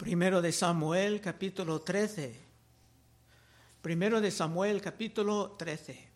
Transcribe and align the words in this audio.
Primero 0.00 0.40
de 0.40 0.50
Samuel, 0.50 1.20
capítulo 1.20 1.82
13. 1.82 2.34
Primero 3.82 4.18
de 4.22 4.30
Samuel, 4.30 4.80
capítulo 4.80 5.56
13. 5.58 6.08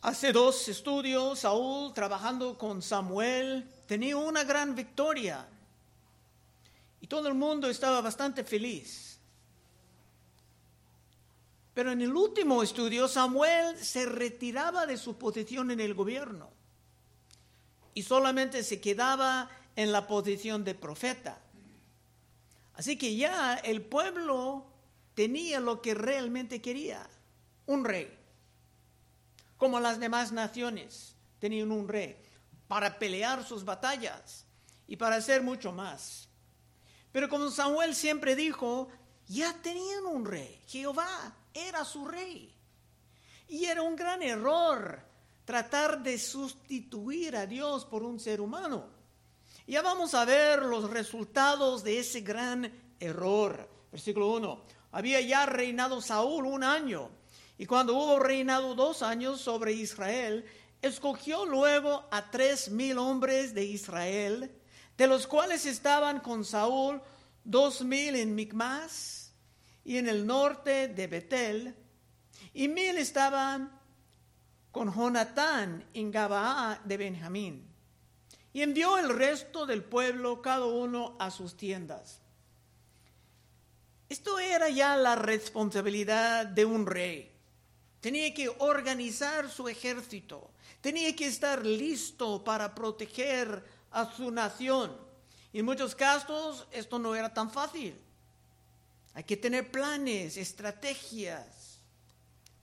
Hace 0.00 0.32
dos 0.32 0.66
estudios, 0.66 1.38
Saúl, 1.38 1.94
trabajando 1.94 2.58
con 2.58 2.82
Samuel, 2.82 3.70
tenía 3.86 4.16
una 4.16 4.42
gran 4.42 4.74
victoria. 4.74 5.46
Y 7.00 7.06
todo 7.06 7.28
el 7.28 7.34
mundo 7.34 7.70
estaba 7.70 8.00
bastante 8.00 8.42
feliz. 8.42 9.20
Pero 11.74 11.92
en 11.92 12.02
el 12.02 12.12
último 12.12 12.64
estudio, 12.64 13.06
Samuel 13.06 13.78
se 13.78 14.06
retiraba 14.06 14.84
de 14.84 14.96
su 14.96 15.16
posición 15.16 15.70
en 15.70 15.78
el 15.78 15.94
gobierno 15.94 16.50
y 17.94 18.02
solamente 18.02 18.64
se 18.64 18.80
quedaba 18.80 19.48
en 19.76 19.92
la 19.92 20.08
posición 20.08 20.64
de 20.64 20.74
profeta. 20.74 21.38
Así 22.82 22.98
que 22.98 23.14
ya 23.14 23.54
el 23.54 23.80
pueblo 23.80 24.66
tenía 25.14 25.60
lo 25.60 25.80
que 25.80 25.94
realmente 25.94 26.60
quería, 26.60 27.08
un 27.66 27.84
rey. 27.84 28.12
Como 29.56 29.78
las 29.78 30.00
demás 30.00 30.32
naciones 30.32 31.14
tenían 31.38 31.70
un 31.70 31.86
rey 31.86 32.16
para 32.66 32.98
pelear 32.98 33.46
sus 33.46 33.64
batallas 33.64 34.46
y 34.88 34.96
para 34.96 35.14
hacer 35.14 35.44
mucho 35.44 35.70
más. 35.70 36.28
Pero 37.12 37.28
como 37.28 37.52
Samuel 37.52 37.94
siempre 37.94 38.34
dijo, 38.34 38.88
ya 39.28 39.54
tenían 39.62 40.04
un 40.04 40.24
rey. 40.24 40.60
Jehová 40.66 41.36
era 41.54 41.84
su 41.84 42.04
rey. 42.04 42.52
Y 43.46 43.66
era 43.66 43.82
un 43.82 43.94
gran 43.94 44.24
error 44.24 45.00
tratar 45.44 46.02
de 46.02 46.18
sustituir 46.18 47.36
a 47.36 47.46
Dios 47.46 47.84
por 47.84 48.02
un 48.02 48.18
ser 48.18 48.40
humano. 48.40 49.01
Ya 49.66 49.80
vamos 49.80 50.14
a 50.14 50.24
ver 50.24 50.62
los 50.62 50.90
resultados 50.90 51.84
de 51.84 52.00
ese 52.00 52.22
gran 52.22 52.72
error. 52.98 53.68
Versículo 53.92 54.32
1. 54.32 54.64
Había 54.90 55.20
ya 55.20 55.46
reinado 55.46 56.00
Saúl 56.00 56.46
un 56.46 56.64
año, 56.64 57.10
y 57.58 57.66
cuando 57.66 57.94
hubo 57.94 58.18
reinado 58.18 58.74
dos 58.74 59.02
años 59.02 59.40
sobre 59.40 59.72
Israel, 59.72 60.44
escogió 60.82 61.46
luego 61.46 62.08
a 62.10 62.30
tres 62.30 62.70
mil 62.70 62.98
hombres 62.98 63.54
de 63.54 63.64
Israel, 63.64 64.52
de 64.96 65.06
los 65.06 65.28
cuales 65.28 65.64
estaban 65.64 66.20
con 66.20 66.44
Saúl 66.44 67.00
dos 67.44 67.82
mil 67.82 68.16
en 68.16 68.34
Micmas 68.34 69.32
y 69.84 69.96
en 69.96 70.08
el 70.08 70.26
norte 70.26 70.88
de 70.88 71.06
Betel, 71.06 71.76
y 72.52 72.66
mil 72.66 72.98
estaban 72.98 73.80
con 74.72 74.92
Jonatán 74.92 75.88
en 75.94 76.10
Gabaa 76.10 76.80
de 76.84 76.96
Benjamín. 76.96 77.71
Y 78.52 78.62
envió 78.62 78.98
el 78.98 79.08
resto 79.08 79.64
del 79.64 79.82
pueblo, 79.82 80.42
cada 80.42 80.66
uno 80.66 81.16
a 81.18 81.30
sus 81.30 81.56
tiendas. 81.56 82.20
Esto 84.08 84.38
era 84.38 84.68
ya 84.68 84.94
la 84.96 85.16
responsabilidad 85.16 86.44
de 86.44 86.66
un 86.66 86.86
rey. 86.86 87.32
Tenía 88.00 88.34
que 88.34 88.50
organizar 88.58 89.50
su 89.50 89.68
ejército, 89.68 90.50
tenía 90.82 91.16
que 91.16 91.26
estar 91.26 91.64
listo 91.64 92.44
para 92.44 92.74
proteger 92.74 93.64
a 93.90 94.12
su 94.12 94.30
nación. 94.30 94.94
Y 95.52 95.60
en 95.60 95.64
muchos 95.64 95.94
casos 95.94 96.66
esto 96.72 96.98
no 96.98 97.14
era 97.14 97.32
tan 97.32 97.50
fácil. 97.50 97.98
Hay 99.14 99.24
que 99.24 99.36
tener 99.36 99.70
planes, 99.70 100.36
estrategias. 100.36 101.78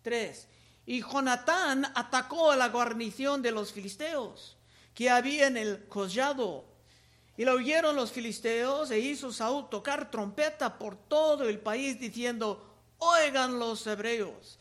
Tres. 0.03 0.47
Y 0.85 1.01
Jonatán 1.01 1.85
atacó 1.95 2.51
a 2.51 2.55
la 2.55 2.69
guarnición 2.69 3.41
de 3.41 3.51
los 3.51 3.71
filisteos 3.71 4.58
que 4.99 5.09
había 5.09 5.47
en 5.47 5.55
el 5.55 5.87
collado 5.87 6.65
y 7.37 7.45
lo 7.45 7.53
oyeron 7.53 7.95
los 7.95 8.11
filisteos 8.11 8.91
e 8.91 8.99
hizo 8.99 9.31
Saúl 9.31 9.69
tocar 9.69 10.11
trompeta 10.11 10.77
por 10.77 10.97
todo 10.97 11.47
el 11.47 11.57
país 11.57 11.97
diciendo, 11.97 12.69
oigan 12.97 13.59
los 13.59 13.87
hebreos, 13.87 14.59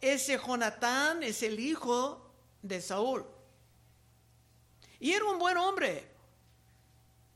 ese 0.00 0.38
Jonatán 0.38 1.24
es 1.24 1.42
el 1.42 1.58
hijo 1.58 2.30
de 2.62 2.80
Saúl. 2.80 3.26
Y 5.00 5.14
era 5.14 5.24
un 5.24 5.40
buen 5.40 5.56
hombre. 5.56 6.08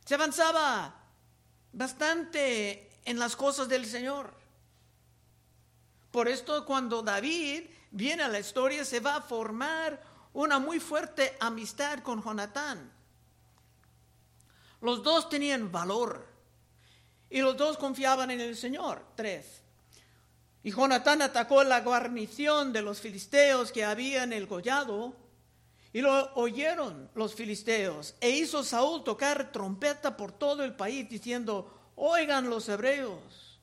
Se 0.05 0.15
avanzaba 0.15 0.95
bastante 1.73 2.89
en 3.05 3.19
las 3.19 3.35
cosas 3.35 3.69
del 3.69 3.87
Señor. 3.87 4.33
Por 6.13 6.29
esto 6.29 6.65
cuando 6.65 7.03
David 7.03 7.65
viene 7.91 8.23
a 8.23 8.29
la 8.29 8.39
historia 8.39 8.85
se 8.85 9.01
va 9.01 9.17
a 9.17 9.23
formar 9.23 10.16
una 10.37 10.59
muy 10.59 10.81
fuerte 10.81 11.35
amistad 11.41 12.01
con 12.01 12.23
Jonatán. 12.23 12.93
Los 14.83 15.03
dos 15.03 15.31
tenían 15.31 15.73
valor 15.73 16.27
y 17.31 17.41
los 17.41 17.57
dos 17.57 17.79
confiaban 17.79 18.31
en 18.31 18.43
el 18.43 18.55
Señor. 18.55 19.03
Tres. 19.17 19.63
Y 20.63 20.73
Jonatán 20.73 21.23
atacó 21.23 21.65
la 21.65 21.81
guarnición 21.81 22.71
de 22.75 22.83
los 22.83 23.01
filisteos 23.01 23.73
que 23.73 23.87
habían 23.87 24.35
el 24.35 24.47
gollado 24.47 25.17
y 25.95 26.03
lo 26.03 26.35
oyeron 26.35 27.11
los 27.15 27.35
filisteos 27.35 28.15
e 28.21 28.29
hizo 28.29 28.63
Saúl 28.63 29.05
tocar 29.05 29.53
trompeta 29.53 30.19
por 30.19 30.33
todo 30.33 30.65
el 30.65 30.77
país 30.77 31.09
diciendo, 31.09 31.93
oigan 31.95 32.51
los 32.51 32.69
hebreos. 32.69 33.59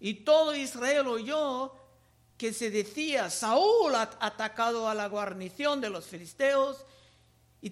Y 0.00 0.14
todo 0.24 0.56
Israel 0.56 1.06
oyó 1.06 1.72
que 2.38 2.52
se 2.52 2.70
decía, 2.70 3.28
Saúl 3.30 3.96
ha 3.96 4.02
atacado 4.20 4.88
a 4.88 4.94
la 4.94 5.08
guarnición 5.08 5.80
de 5.80 5.90
los 5.90 6.06
filisteos 6.06 6.84
y 7.60 7.70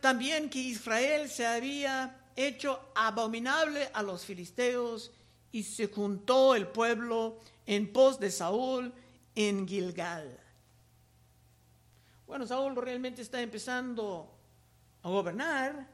también 0.00 0.48
que 0.48 0.58
Israel 0.58 1.28
se 1.28 1.46
había 1.46 2.18
hecho 2.34 2.80
abominable 2.94 3.90
a 3.92 4.02
los 4.02 4.24
filisteos 4.24 5.12
y 5.52 5.62
se 5.64 5.88
juntó 5.88 6.54
el 6.54 6.66
pueblo 6.66 7.38
en 7.66 7.92
pos 7.92 8.18
de 8.18 8.30
Saúl 8.30 8.92
en 9.34 9.68
Gilgal. 9.68 10.40
Bueno, 12.26 12.46
Saúl 12.46 12.74
realmente 12.74 13.20
está 13.20 13.42
empezando 13.42 14.30
a 15.02 15.08
gobernar, 15.10 15.86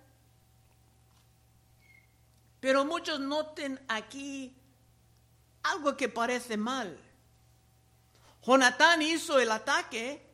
pero 2.60 2.84
muchos 2.84 3.18
noten 3.18 3.80
aquí 3.88 4.54
algo 5.64 5.96
que 5.96 6.08
parece 6.08 6.56
mal. 6.56 6.96
Jonatán 8.44 9.02
hizo 9.02 9.38
el 9.38 9.50
ataque, 9.50 10.26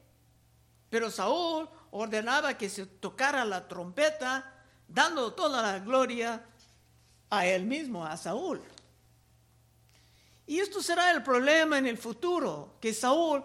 pero 0.89 1.11
Saúl 1.11 1.69
ordenaba 1.91 2.57
que 2.57 2.69
se 2.69 2.87
tocara 2.87 3.45
la 3.45 3.69
trompeta 3.69 4.55
dando 4.89 5.35
toda 5.35 5.63
la 5.63 5.79
gloria 5.79 6.45
a 7.31 7.47
él 7.47 7.65
mismo, 7.65 8.05
a 8.05 8.17
Saúl. 8.17 8.63
Y 10.47 10.61
esto 10.61 10.83
será 10.83 11.11
el 11.11 11.23
problema 11.23 11.77
en 11.77 11.87
el 11.87 11.99
futuro, 11.99 12.77
que 12.81 12.95
Saúl 12.95 13.45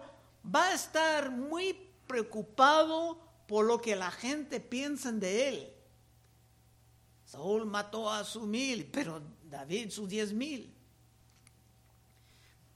va 0.54 0.68
a 0.68 0.74
estar 0.74 1.30
muy 1.30 1.74
preocupado 2.06 3.18
por 3.46 3.66
lo 3.66 3.80
que 3.80 3.94
la 3.94 4.10
gente 4.10 4.58
piensa 4.60 5.12
de 5.12 5.48
él. 5.48 5.74
Saúl 7.26 7.66
mató 7.66 8.10
a 8.10 8.24
su 8.24 8.46
mil, 8.46 8.86
pero 8.86 9.20
David 9.44 9.90
sus 9.90 10.08
diez 10.08 10.32
mil. 10.32 10.72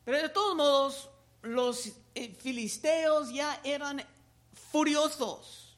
Pero 0.04 0.18
de 0.18 0.28
todos 0.28 0.56
modos, 0.56 1.10
los 1.42 1.92
eh, 2.14 2.34
filisteos 2.38 3.32
ya 3.32 3.60
eran 3.64 4.02
furiosos 4.70 5.68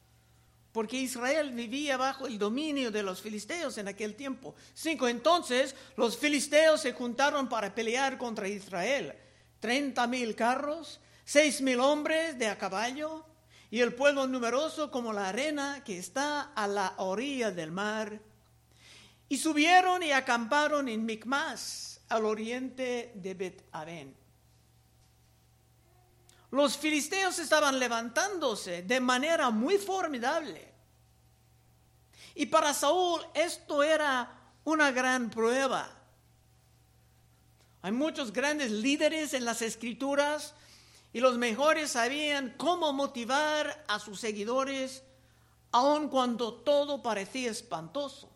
porque 0.73 0.97
Israel 0.99 1.51
vivía 1.51 1.97
bajo 1.97 2.27
el 2.27 2.39
dominio 2.39 2.91
de 2.91 3.03
los 3.03 3.21
filisteos 3.21 3.77
en 3.79 3.89
aquel 3.89 4.15
tiempo. 4.15 4.55
Cinco, 4.73 5.09
entonces 5.09 5.75
los 5.97 6.17
filisteos 6.17 6.81
se 6.81 6.93
juntaron 6.93 7.49
para 7.49 7.75
pelear 7.75 8.17
contra 8.17 8.49
Israel. 8.49 9.15
Treinta 9.59 10.07
mil 10.07 10.35
carros, 10.35 11.01
seis 11.25 11.61
mil 11.61 11.81
hombres 11.81 12.39
de 12.39 12.47
a 12.47 12.57
caballo 12.57 13.25
y 13.71 13.81
el 13.81 13.95
pueblo 13.95 14.27
numeroso 14.27 14.91
como 14.91 15.13
la 15.13 15.29
arena 15.29 15.83
que 15.85 15.99
está 15.99 16.53
a 16.55 16.67
la 16.69 16.95
orilla 16.99 17.51
del 17.51 17.73
mar. 17.73 18.21
Y 19.29 19.39
subieron 19.39 20.03
y 20.03 20.13
acamparon 20.13 20.89
en 20.89 21.05
Micmas, 21.05 22.01
al 22.09 22.25
oriente 22.25 23.13
de 23.15 23.35
Bet-Aben. 23.35 24.20
Los 26.51 26.77
filisteos 26.77 27.39
estaban 27.39 27.79
levantándose 27.79 28.83
de 28.83 29.01
manera 29.01 29.51
muy 29.51 29.79
formidable. 29.79 30.69
Y 32.35 32.47
para 32.47 32.75
Saúl 32.75 33.21
esto 33.35 33.83
era 33.83 34.53
una 34.65 34.91
gran 34.91 35.31
prueba. 35.31 35.89
Hay 37.83 37.93
muchos 37.93 38.33
grandes 38.33 38.71
líderes 38.71 39.33
en 39.33 39.45
las 39.45 39.63
escrituras 39.63 40.55
y 41.13 41.21
los 41.21 41.39
mejores 41.39 41.93
sabían 41.93 42.55
cómo 42.57 42.93
motivar 42.93 43.85
a 43.89 43.99
sus 43.99 44.21
seguidores 44.21 45.03
aun 45.73 46.09
cuando 46.09 46.55
todo 46.55 47.03
parecía 47.03 47.51
espantoso. 47.51 48.29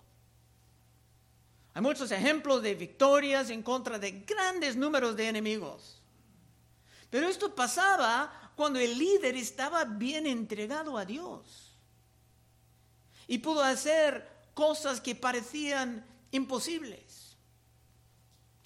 Hay 1.75 1.83
muchos 1.83 2.13
ejemplos 2.13 2.63
de 2.63 2.75
victorias 2.75 3.51
en 3.51 3.63
contra 3.63 3.99
de 3.99 4.13
grandes 4.21 4.77
números 4.77 5.17
de 5.17 5.29
enemigos. 5.29 6.01
Pero 7.11 7.29
esto 7.29 7.55
pasaba 7.55 8.53
cuando 8.57 8.79
el 8.79 8.99
líder 8.99 9.37
estaba 9.37 9.85
bien 9.85 10.27
entregado 10.27 10.97
a 10.97 11.05
Dios 11.05 11.77
y 13.27 13.39
pudo 13.39 13.63
hacer 13.63 14.29
cosas 14.55 15.01
que 15.01 15.15
parecían 15.15 16.05
imposibles. 16.31 17.37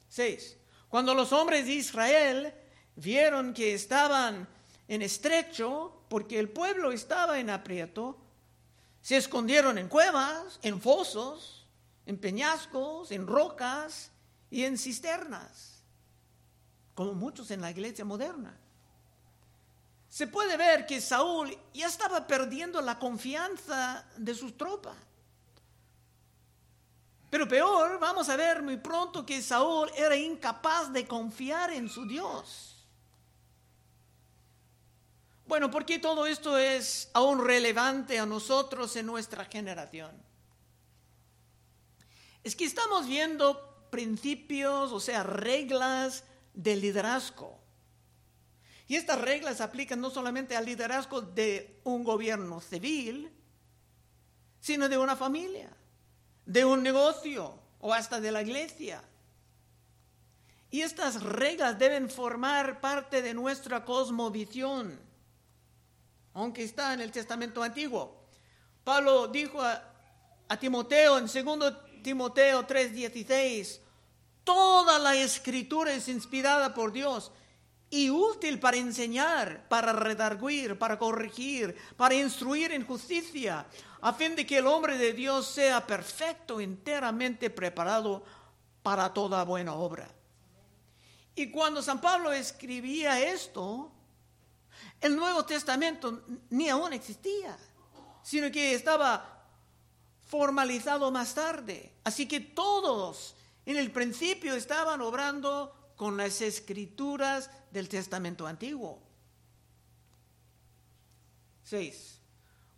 6. 0.09 0.57
Cuando 0.89 1.15
los 1.15 1.33
hombres 1.33 1.67
de 1.67 1.73
Israel 1.73 2.55
vieron 2.97 3.55
que 3.55 3.75
estaban 3.75 4.49
en 4.89 5.03
estrecho, 5.03 6.03
porque 6.09 6.39
el 6.39 6.49
pueblo 6.49 6.93
estaba 6.93 7.39
en 7.39 7.51
aprieto, 7.51 8.19
se 9.03 9.17
escondieron 9.17 9.79
en 9.79 9.89
cuevas, 9.89 10.59
en 10.63 10.81
fosos, 10.81 11.67
en 12.07 12.19
peñascos, 12.19 13.13
en 13.13 13.27
rocas 13.27 14.11
y 14.51 14.65
en 14.65 14.79
cisternas, 14.79 15.68
como 16.99 17.15
muchos 17.15 17.49
en 17.53 17.61
la 17.61 17.71
iglesia 17.71 18.05
moderna. 18.05 18.59
Se 20.09 20.27
puede 20.27 20.57
ver 20.57 20.85
que 20.85 21.01
Saúl 21.01 21.57
ya 21.73 21.87
estaba 21.87 22.27
perdiendo 22.27 22.81
la 22.81 22.99
confianza 22.99 24.05
de 24.17 24.35
sus 24.35 24.59
tropas. 24.59 24.97
Pero 27.31 27.47
peor, 27.47 28.01
vamos 28.01 28.29
a 28.29 28.35
ver 28.35 28.63
muy 28.63 28.79
pronto 28.79 29.25
que 29.25 29.41
Saúl 29.41 29.89
era 29.97 30.17
incapaz 30.17 30.93
de 30.93 31.07
confiar 31.07 31.71
en 31.71 31.89
su 31.89 32.05
Dios. 32.05 32.85
Bueno, 35.47 35.71
¿por 35.71 35.87
qué 35.87 36.01
todo 36.01 36.27
esto 36.27 36.59
es 36.59 37.11
aún 37.13 37.47
relevante 37.47 38.19
a 38.19 38.27
nosotros 38.27 38.97
en 38.97 39.07
nuestra 39.07 39.45
generación? 39.45 40.11
Es 42.43 42.57
que 42.57 42.65
estamos 42.65 43.07
viendo 43.07 43.87
principios, 43.89 44.91
o 44.91 44.99
sea, 44.99 45.23
reglas 45.23 46.25
de 46.59 46.77
liderazgo. 46.77 47.59
Y 48.87 48.97
estas 48.97 49.21
reglas 49.21 49.63
aplican 49.63 50.01
no 50.01 50.11
solamente 50.11 50.57
al 50.57 50.67
liderazgo 50.67 51.23
de 51.23 51.81
un 51.85 52.05
gobierno 52.05 52.61
civil, 52.61 53.31
sino 54.61 54.89
de 54.89 54.99
una 54.99 55.17
familia, 55.17 55.71
de 56.45 56.65
un 56.65 56.83
negocio 56.83 57.59
o 57.81 57.95
hasta 57.95 58.21
de 58.21 58.33
la 58.33 58.43
iglesia. 58.43 59.03
Y 60.71 60.83
estas 60.83 61.23
reglas 61.23 61.79
deben 61.79 62.11
formar 62.11 62.81
parte 62.81 63.23
de 63.23 63.33
nuestra 63.33 63.85
cosmovisión 63.85 65.09
aunque 66.39 66.63
está 66.63 66.95
en 66.95 67.01
el 67.01 67.11
Testamento 67.11 67.65
Antiguo. 67.65 68.17
Pablo 68.85 69.27
dijo 69.27 69.61
a, 69.61 69.83
Timoteo 70.61 71.19
en 71.19 71.27
2 71.27 71.75
Timoteo 72.03 72.65
3:16, 72.65 73.81
toda 74.49 74.99
la 74.99 75.15
escritura 75.15 75.93
es 75.93 76.09
inspirada 76.09 76.73
por 76.73 76.91
Dios 76.91 77.31
y 77.91 78.09
útil 78.09 78.59
para 78.59 78.79
enseñar, 78.79 79.69
para 79.69 79.93
redarguir, 79.93 80.79
para 80.79 80.99
corregir, 80.99 81.77
para 81.99 82.15
instruir 82.15 82.73
en 82.73 82.87
justicia, 82.87 83.67
a 84.01 84.13
fin 84.15 84.35
de 84.35 84.47
que 84.47 84.57
el 84.57 84.67
hombre 84.67 84.97
de 84.97 85.13
Dios 85.13 85.49
sea 85.49 85.87
perfecto, 85.87 86.63
enteramente 86.63 87.51
preparado 87.51 88.25
para 88.83 89.13
toda 89.13 89.45
buena 89.45 89.75
obra. 89.75 90.09
Y 91.35 91.51
cuando 91.51 91.83
San 91.83 92.01
Pablo 92.01 92.33
escribía 92.33 93.21
esto, 93.21 93.93
el 94.99 95.15
Nuevo 95.15 95.45
Testamento 95.45 96.23
ni 96.49 96.71
aún 96.71 96.95
existía, 96.95 97.55
sino 98.23 98.51
que 98.51 98.73
estaba 98.73 99.45
formalizado 100.25 101.11
más 101.11 101.35
tarde. 101.35 101.93
Así 102.03 102.27
que 102.27 102.41
todos 102.41 103.35
en 103.69 103.77
el 103.77 103.91
principio 103.91 104.55
estaban 104.55 105.03
obrando 105.03 105.93
con 105.95 106.17
las 106.17 106.41
escrituras 106.41 107.51
del 107.71 107.87
Testamento 107.87 108.47
antiguo. 108.47 109.03
6. 111.65 112.19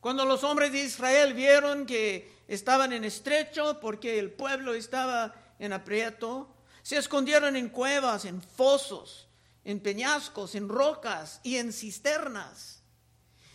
Cuando 0.00 0.24
los 0.24 0.42
hombres 0.42 0.72
de 0.72 0.82
Israel 0.82 1.32
vieron 1.32 1.86
que 1.86 2.42
estaban 2.48 2.92
en 2.92 3.04
estrecho 3.04 3.78
porque 3.78 4.18
el 4.18 4.32
pueblo 4.32 4.74
estaba 4.74 5.32
en 5.60 5.72
aprieto, 5.72 6.56
se 6.82 6.96
escondieron 6.96 7.54
en 7.54 7.68
cuevas, 7.68 8.24
en 8.24 8.42
fosos, 8.42 9.28
en 9.62 9.78
peñascos, 9.78 10.56
en 10.56 10.68
rocas 10.68 11.38
y 11.44 11.58
en 11.58 11.72
cisternas. 11.72 12.82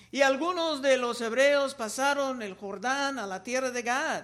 Y 0.10 0.22
algunos 0.22 0.82
de 0.82 0.96
los 0.96 1.20
hebreos 1.20 1.76
pasaron 1.76 2.42
el 2.42 2.54
Jordán 2.54 3.20
a 3.20 3.28
la 3.28 3.44
tierra 3.44 3.72
de 3.72 3.82
Gad 3.82 4.24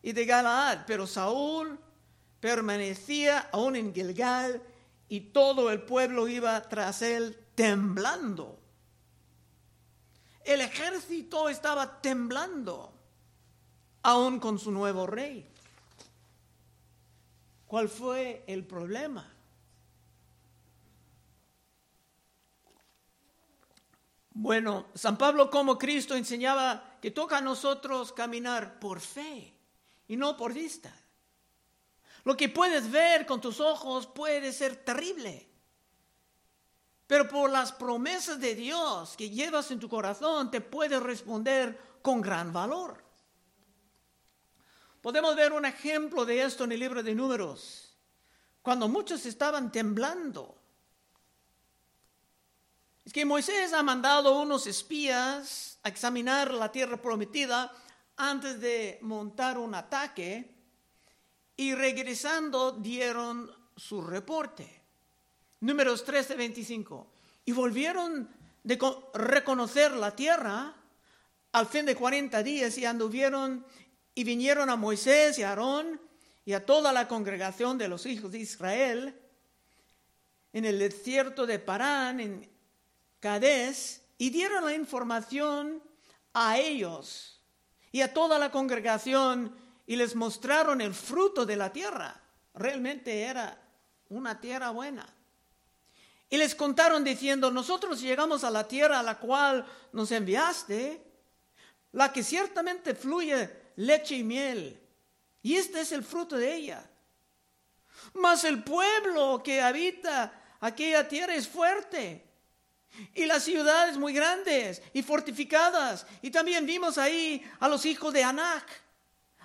y 0.00 0.12
de 0.12 0.26
Galaad, 0.26 0.84
pero 0.86 1.08
Saúl 1.08 1.80
permanecía 2.42 3.50
aún 3.52 3.76
en 3.76 3.94
Gilgal 3.94 4.60
y 5.08 5.20
todo 5.20 5.70
el 5.70 5.82
pueblo 5.82 6.26
iba 6.26 6.60
tras 6.68 7.00
él 7.00 7.38
temblando. 7.54 8.58
El 10.44 10.60
ejército 10.60 11.48
estaba 11.48 12.00
temblando, 12.02 12.92
aún 14.02 14.40
con 14.40 14.58
su 14.58 14.72
nuevo 14.72 15.06
rey. 15.06 15.48
¿Cuál 17.68 17.88
fue 17.88 18.42
el 18.48 18.64
problema? 18.66 19.32
Bueno, 24.30 24.86
San 24.94 25.16
Pablo 25.16 25.48
como 25.48 25.78
Cristo 25.78 26.16
enseñaba 26.16 26.98
que 27.00 27.12
toca 27.12 27.38
a 27.38 27.40
nosotros 27.40 28.12
caminar 28.12 28.80
por 28.80 28.98
fe 28.98 29.54
y 30.08 30.16
no 30.16 30.36
por 30.36 30.52
vista. 30.52 30.92
Lo 32.24 32.36
que 32.36 32.48
puedes 32.48 32.90
ver 32.90 33.26
con 33.26 33.40
tus 33.40 33.60
ojos 33.60 34.06
puede 34.06 34.52
ser 34.52 34.76
terrible, 34.76 35.48
pero 37.06 37.28
por 37.28 37.50
las 37.50 37.72
promesas 37.72 38.38
de 38.40 38.54
Dios 38.54 39.16
que 39.16 39.28
llevas 39.28 39.70
en 39.70 39.80
tu 39.80 39.88
corazón 39.88 40.50
te 40.50 40.60
puede 40.60 41.00
responder 41.00 41.78
con 42.00 42.20
gran 42.20 42.52
valor. 42.52 43.02
Podemos 45.00 45.34
ver 45.34 45.52
un 45.52 45.64
ejemplo 45.64 46.24
de 46.24 46.42
esto 46.42 46.62
en 46.62 46.72
el 46.72 46.80
libro 46.80 47.02
de 47.02 47.14
números, 47.14 47.96
cuando 48.62 48.86
muchos 48.86 49.26
estaban 49.26 49.72
temblando. 49.72 50.56
Es 53.04 53.12
que 53.12 53.24
Moisés 53.24 53.72
ha 53.72 53.82
mandado 53.82 54.40
unos 54.40 54.68
espías 54.68 55.80
a 55.82 55.88
examinar 55.88 56.54
la 56.54 56.70
tierra 56.70 57.02
prometida 57.02 57.72
antes 58.16 58.60
de 58.60 59.00
montar 59.02 59.58
un 59.58 59.74
ataque 59.74 60.61
y 61.56 61.74
regresando 61.74 62.72
dieron 62.72 63.50
su 63.76 64.00
reporte. 64.00 64.82
Números 65.60 66.04
13, 66.04 66.34
25. 66.34 67.06
Y 67.44 67.52
volvieron 67.52 68.28
de 68.62 68.78
reconocer 69.14 69.92
la 69.92 70.14
tierra 70.14 70.74
al 71.52 71.66
fin 71.66 71.86
de 71.86 71.94
40 71.94 72.42
días 72.42 72.76
y 72.78 72.84
anduvieron 72.84 73.64
y 74.14 74.24
vinieron 74.24 74.70
a 74.70 74.76
Moisés 74.76 75.38
y 75.38 75.42
a 75.42 75.50
Aarón 75.50 76.00
y 76.44 76.52
a 76.52 76.64
toda 76.66 76.92
la 76.92 77.08
congregación 77.08 77.78
de 77.78 77.88
los 77.88 78.06
hijos 78.06 78.32
de 78.32 78.38
Israel 78.40 79.18
en 80.52 80.64
el 80.64 80.78
desierto 80.78 81.46
de 81.46 81.58
Parán, 81.58 82.20
en, 82.20 82.52
Cades 83.22 84.02
y 84.18 84.30
dieron 84.30 84.64
la 84.64 84.74
información 84.74 85.80
a 86.34 86.58
ellos 86.58 87.40
y 87.92 88.00
a 88.00 88.12
toda 88.12 88.36
la 88.36 88.50
congregación 88.50 89.54
y 89.86 89.96
les 89.96 90.14
mostraron 90.14 90.80
el 90.80 90.94
fruto 90.94 91.44
de 91.44 91.56
la 91.56 91.72
tierra. 91.72 92.20
Realmente 92.54 93.22
era 93.22 93.58
una 94.08 94.40
tierra 94.40 94.70
buena. 94.70 95.06
Y 96.28 96.36
les 96.36 96.54
contaron 96.54 97.04
diciendo, 97.04 97.50
nosotros 97.50 98.00
llegamos 98.00 98.44
a 98.44 98.50
la 98.50 98.66
tierra 98.66 99.00
a 99.00 99.02
la 99.02 99.18
cual 99.18 99.66
nos 99.92 100.10
enviaste, 100.12 101.02
la 101.92 102.12
que 102.12 102.22
ciertamente 102.22 102.94
fluye 102.94 103.50
leche 103.76 104.16
y 104.16 104.24
miel, 104.24 104.80
y 105.42 105.56
este 105.56 105.80
es 105.80 105.92
el 105.92 106.04
fruto 106.04 106.36
de 106.36 106.54
ella. 106.54 106.88
Mas 108.14 108.44
el 108.44 108.62
pueblo 108.62 109.42
que 109.42 109.60
habita 109.60 110.32
aquella 110.60 111.06
tierra 111.08 111.34
es 111.34 111.48
fuerte 111.48 112.24
y 113.14 113.24
las 113.26 113.44
ciudades 113.44 113.96
muy 113.96 114.12
grandes 114.12 114.82
y 114.92 115.02
fortificadas. 115.02 116.06
Y 116.20 116.30
también 116.30 116.66
vimos 116.66 116.98
ahí 116.98 117.44
a 117.60 117.68
los 117.68 117.84
hijos 117.86 118.12
de 118.12 118.22
Anac. 118.22 118.81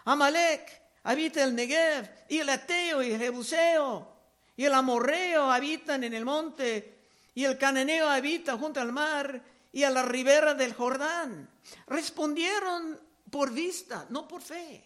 Amalek 0.08 0.72
habita 1.04 1.44
el 1.44 1.54
Negev, 1.54 2.10
y 2.30 2.40
el 2.40 2.48
Ateo 2.48 3.04
y 3.04 3.12
el 3.12 3.20
Jebuseo, 3.20 4.08
y 4.56 4.64
el 4.64 4.74
Amorreo 4.74 5.52
habitan 5.52 6.02
en 6.06 6.14
el 6.14 6.24
monte, 6.24 7.00
y 7.36 7.44
el 7.44 7.58
Cananeo 7.58 8.08
habita 8.08 8.58
junto 8.58 8.80
al 8.80 8.94
mar 8.94 9.42
y 9.74 9.84
a 9.84 9.90
la 9.90 10.04
ribera 10.04 10.54
del 10.54 10.74
Jordán. 10.74 11.50
Respondieron 11.88 12.98
por 13.30 13.52
vista, 13.52 14.06
no 14.10 14.30
por 14.30 14.42
fe. 14.42 14.82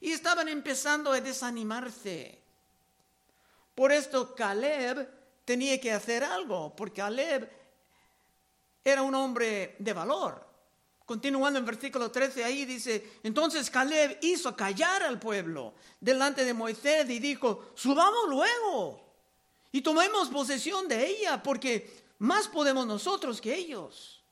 Y 0.00 0.12
estaban 0.12 0.46
empezando 0.48 1.10
a 1.12 1.20
desanimarse. 1.20 2.38
Por 3.74 3.92
esto 3.92 4.34
Caleb 4.34 5.08
tenía 5.46 5.80
que 5.80 5.90
hacer 5.90 6.22
algo, 6.22 6.76
porque 6.76 7.00
Caleb 7.00 7.50
era 8.84 9.00
un 9.00 9.14
hombre 9.14 9.74
de 9.78 9.92
valor. 9.94 10.51
Continuando 11.06 11.58
en 11.58 11.66
versículo 11.66 12.10
13 12.10 12.44
ahí 12.44 12.64
dice, 12.64 13.18
entonces 13.22 13.68
Caleb 13.68 14.18
hizo 14.22 14.56
callar 14.56 15.02
al 15.02 15.18
pueblo 15.18 15.74
delante 16.00 16.44
de 16.44 16.54
Moisés 16.54 17.08
y 17.10 17.18
dijo, 17.18 17.72
subamos 17.74 18.28
luego 18.28 19.02
y 19.72 19.80
tomemos 19.80 20.28
posesión 20.28 20.86
de 20.86 21.06
ella, 21.06 21.42
porque 21.42 22.04
más 22.18 22.46
podemos 22.46 22.86
nosotros 22.86 23.40
que 23.40 23.54
ellos. 23.54 24.22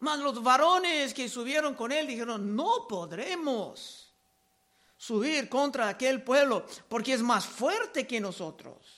Mas 0.00 0.20
los 0.20 0.42
varones 0.42 1.12
que 1.12 1.28
subieron 1.28 1.74
con 1.74 1.90
él 1.90 2.06
dijeron, 2.06 2.54
no 2.54 2.86
podremos 2.88 4.12
subir 4.96 5.48
contra 5.48 5.88
aquel 5.88 6.22
pueblo 6.22 6.66
porque 6.88 7.14
es 7.14 7.22
más 7.22 7.46
fuerte 7.46 8.06
que 8.06 8.20
nosotros. 8.20 8.97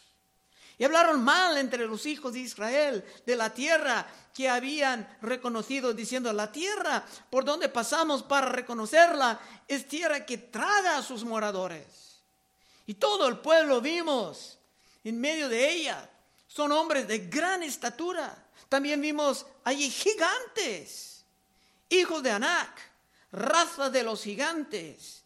Y 0.81 0.85
hablaron 0.85 1.23
mal 1.23 1.59
entre 1.59 1.87
los 1.87 2.07
hijos 2.07 2.33
de 2.33 2.39
Israel 2.39 3.05
de 3.27 3.37
la 3.37 3.53
tierra 3.53 4.07
que 4.33 4.49
habían 4.49 5.07
reconocido, 5.21 5.93
diciendo, 5.93 6.33
la 6.33 6.51
tierra 6.51 7.05
por 7.29 7.45
donde 7.45 7.69
pasamos 7.69 8.23
para 8.23 8.49
reconocerla 8.49 9.39
es 9.69 9.87
tierra 9.87 10.25
que 10.25 10.39
traga 10.39 10.97
a 10.97 11.03
sus 11.03 11.23
moradores. 11.23 12.23
Y 12.87 12.95
todo 12.95 13.29
el 13.29 13.41
pueblo 13.41 13.83
vimos 13.83 14.59
en 15.05 15.21
medio 15.21 15.51
de 15.51 15.71
ella. 15.71 16.09
Son 16.47 16.73
hombres 16.73 17.07
de 17.07 17.19
gran 17.29 17.63
estatura. 17.63 18.35
También 18.71 19.03
vimos 19.03 19.45
allí 19.65 19.91
gigantes, 19.91 21.27
hijos 21.91 22.23
de 22.23 22.31
Anac, 22.31 22.81
raza 23.33 23.91
de 23.91 24.03
los 24.03 24.23
gigantes. 24.23 25.25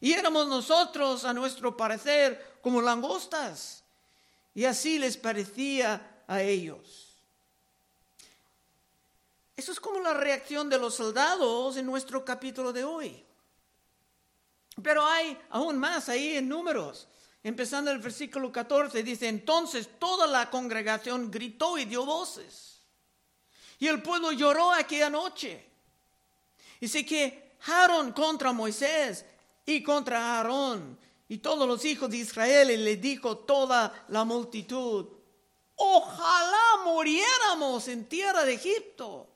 Y 0.00 0.12
éramos 0.12 0.46
nosotros, 0.46 1.24
a 1.24 1.34
nuestro 1.34 1.76
parecer, 1.76 2.58
como 2.62 2.80
langostas. 2.80 3.81
Y 4.54 4.64
así 4.64 4.98
les 4.98 5.16
parecía 5.16 6.22
a 6.26 6.42
ellos. 6.42 7.16
Eso 9.56 9.72
es 9.72 9.80
como 9.80 10.00
la 10.00 10.14
reacción 10.14 10.68
de 10.68 10.78
los 10.78 10.94
soldados 10.94 11.76
en 11.76 11.86
nuestro 11.86 12.24
capítulo 12.24 12.72
de 12.72 12.84
hoy. 12.84 13.24
Pero 14.82 15.04
hay 15.06 15.38
aún 15.50 15.78
más 15.78 16.08
ahí 16.08 16.36
en 16.36 16.48
números. 16.48 17.08
Empezando 17.44 17.90
el 17.90 17.98
versículo 17.98 18.52
14, 18.52 19.02
dice, 19.02 19.28
entonces 19.28 19.88
toda 19.98 20.26
la 20.26 20.48
congregación 20.48 21.30
gritó 21.30 21.76
y 21.76 21.84
dio 21.84 22.04
voces. 22.04 22.80
Y 23.78 23.88
el 23.88 24.02
pueblo 24.02 24.32
lloró 24.32 24.72
aquella 24.72 25.10
noche. 25.10 25.64
Y 26.80 26.88
se 26.88 27.04
quejaron 27.04 28.12
contra 28.12 28.52
Moisés 28.52 29.24
y 29.66 29.82
contra 29.82 30.38
Aarón 30.38 30.98
y 31.32 31.38
todos 31.38 31.66
los 31.66 31.82
hijos 31.86 32.10
de 32.10 32.18
Israel 32.18 32.70
y 32.72 32.76
le 32.76 32.98
dijo 32.98 33.38
toda 33.38 34.04
la 34.08 34.22
multitud, 34.22 35.08
ojalá 35.76 36.82
muriéramos 36.84 37.88
en 37.88 38.06
tierra 38.06 38.44
de 38.44 38.52
Egipto 38.52 39.30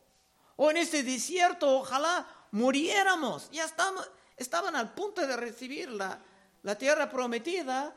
o 0.56 0.70
en 0.70 0.76
este 0.76 1.02
desierto, 1.02 1.78
ojalá 1.78 2.28
muriéramos. 2.50 3.50
Ya 3.50 3.64
estaban 4.36 4.76
al 4.76 4.92
punto 4.92 5.26
de 5.26 5.36
recibir 5.38 5.88
la, 5.90 6.20
tierra 6.78 7.08
prometida 7.08 7.96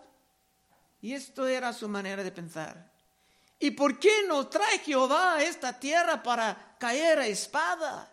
y 1.01 1.11
esto 1.11 1.45
era 1.45 1.73
su 1.73 1.89
manera 1.89 2.23
de 2.23 2.31
pensar. 2.31 2.89
¿Y 3.59 3.71
por 3.71 3.99
qué 3.99 4.23
no 4.29 4.47
trae 4.47 4.79
Jehová 4.79 5.35
a 5.35 5.43
esta 5.43 5.77
tierra 5.77 6.23
para 6.23 6.77
caer 6.79 7.19
a 7.19 7.27
espada? 7.27 8.09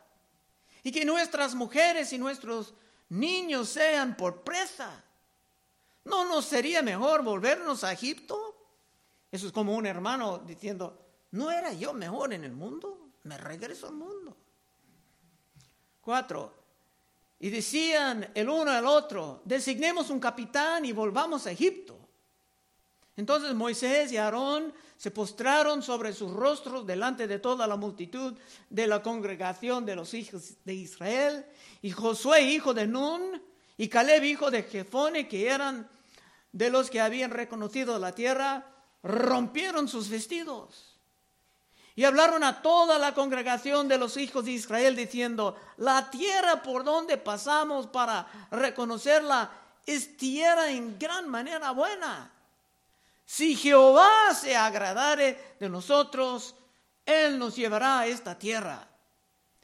Y 0.83 0.91
que 0.91 1.05
nuestras 1.05 1.55
mujeres 1.55 2.13
y 2.13 2.19
nuestros 2.19 2.75
niños 3.09 3.69
sean 3.69 4.17
por 4.17 4.43
presa. 4.43 5.05
¿No 6.37 6.43
sería 6.43 6.83
mejor 6.83 7.23
volvernos 7.23 7.83
a 7.83 7.95
Egipto? 7.95 8.55
Eso 9.33 9.47
es 9.47 9.53
como 9.55 9.75
un 9.75 9.87
hermano 9.87 10.37
diciendo, 10.37 10.99
¿no 11.31 11.51
era 11.51 11.73
yo 11.73 11.95
mejor 11.95 12.35
en 12.35 12.45
el 12.45 12.53
mundo? 12.53 13.09
Me 13.23 13.39
regreso 13.39 13.87
al 13.87 13.95
mundo. 13.95 14.37
Cuatro. 16.03 16.53
Y 17.41 17.49
decían 17.49 18.33
el 18.35 18.51
uno 18.51 18.71
al 18.71 18.85
otro, 18.85 19.41
designemos 19.47 20.11
un 20.11 20.21
capitán 20.21 20.85
y 20.85 20.93
volvamos 20.93 21.47
a 21.47 21.53
Egipto. 21.53 21.99
Entonces 23.17 23.55
Moisés 23.55 24.13
y 24.13 24.19
Aarón 24.19 24.75
se 24.99 25.11
postraron 25.11 25.83
sobre 25.83 26.13
sus 26.13 26.31
rostros 26.31 26.87
delante 26.87 27.27
de 27.27 27.39
toda 27.39 27.67
la 27.67 27.77
multitud 27.77 28.35
de 28.69 28.87
la 28.87 29.03
congregación 29.03 29.87
de 29.87 29.97
los 29.97 30.13
hijos 30.13 30.53
de 30.67 30.75
Israel 30.75 31.47
y 31.81 31.93
Josué, 31.93 32.43
hijo 32.43 32.75
de 32.75 32.87
Nun, 32.87 33.41
y 33.79 33.89
Caleb, 33.89 34.25
hijo 34.25 34.51
de 34.51 34.65
Jefone, 34.65 35.29
que 35.29 35.49
eran 35.49 35.89
de 36.57 36.71
los 36.71 36.89
que 36.89 37.03
habían 37.03 37.33
reconocido 37.33 37.99
la 37.99 38.13
tierra, 38.13 38.65
rompieron 39.03 39.89
sus 39.89 40.09
vestidos. 40.09 40.97
Y 41.95 42.05
hablaron 42.05 42.43
a 42.45 42.63
toda 42.63 42.99
la 42.99 43.13
congregación 43.13 43.89
de 43.89 43.99
los 43.99 44.17
hijos 44.17 44.47
de 44.47 44.53
Israel 44.53 44.97
diciendo, 44.97 45.55
la 45.77 46.11
tierra 46.11 46.63
por 46.63 46.83
donde 46.83 47.19
pasamos 47.19 47.89
para 47.89 48.27
reconocerla 48.51 49.51
es 49.85 50.17
tierra 50.17 50.71
en 50.71 50.99
gran 50.99 51.29
manera 51.29 51.73
buena. 51.73 52.33
Si 53.27 53.55
Jehová 53.55 54.33
se 54.35 54.57
agradare 54.57 55.57
de 55.61 55.69
nosotros, 55.69 56.55
Él 57.05 57.39
nos 57.39 57.55
llevará 57.55 57.99
a 57.99 58.07
esta 58.07 58.39
tierra 58.39 58.89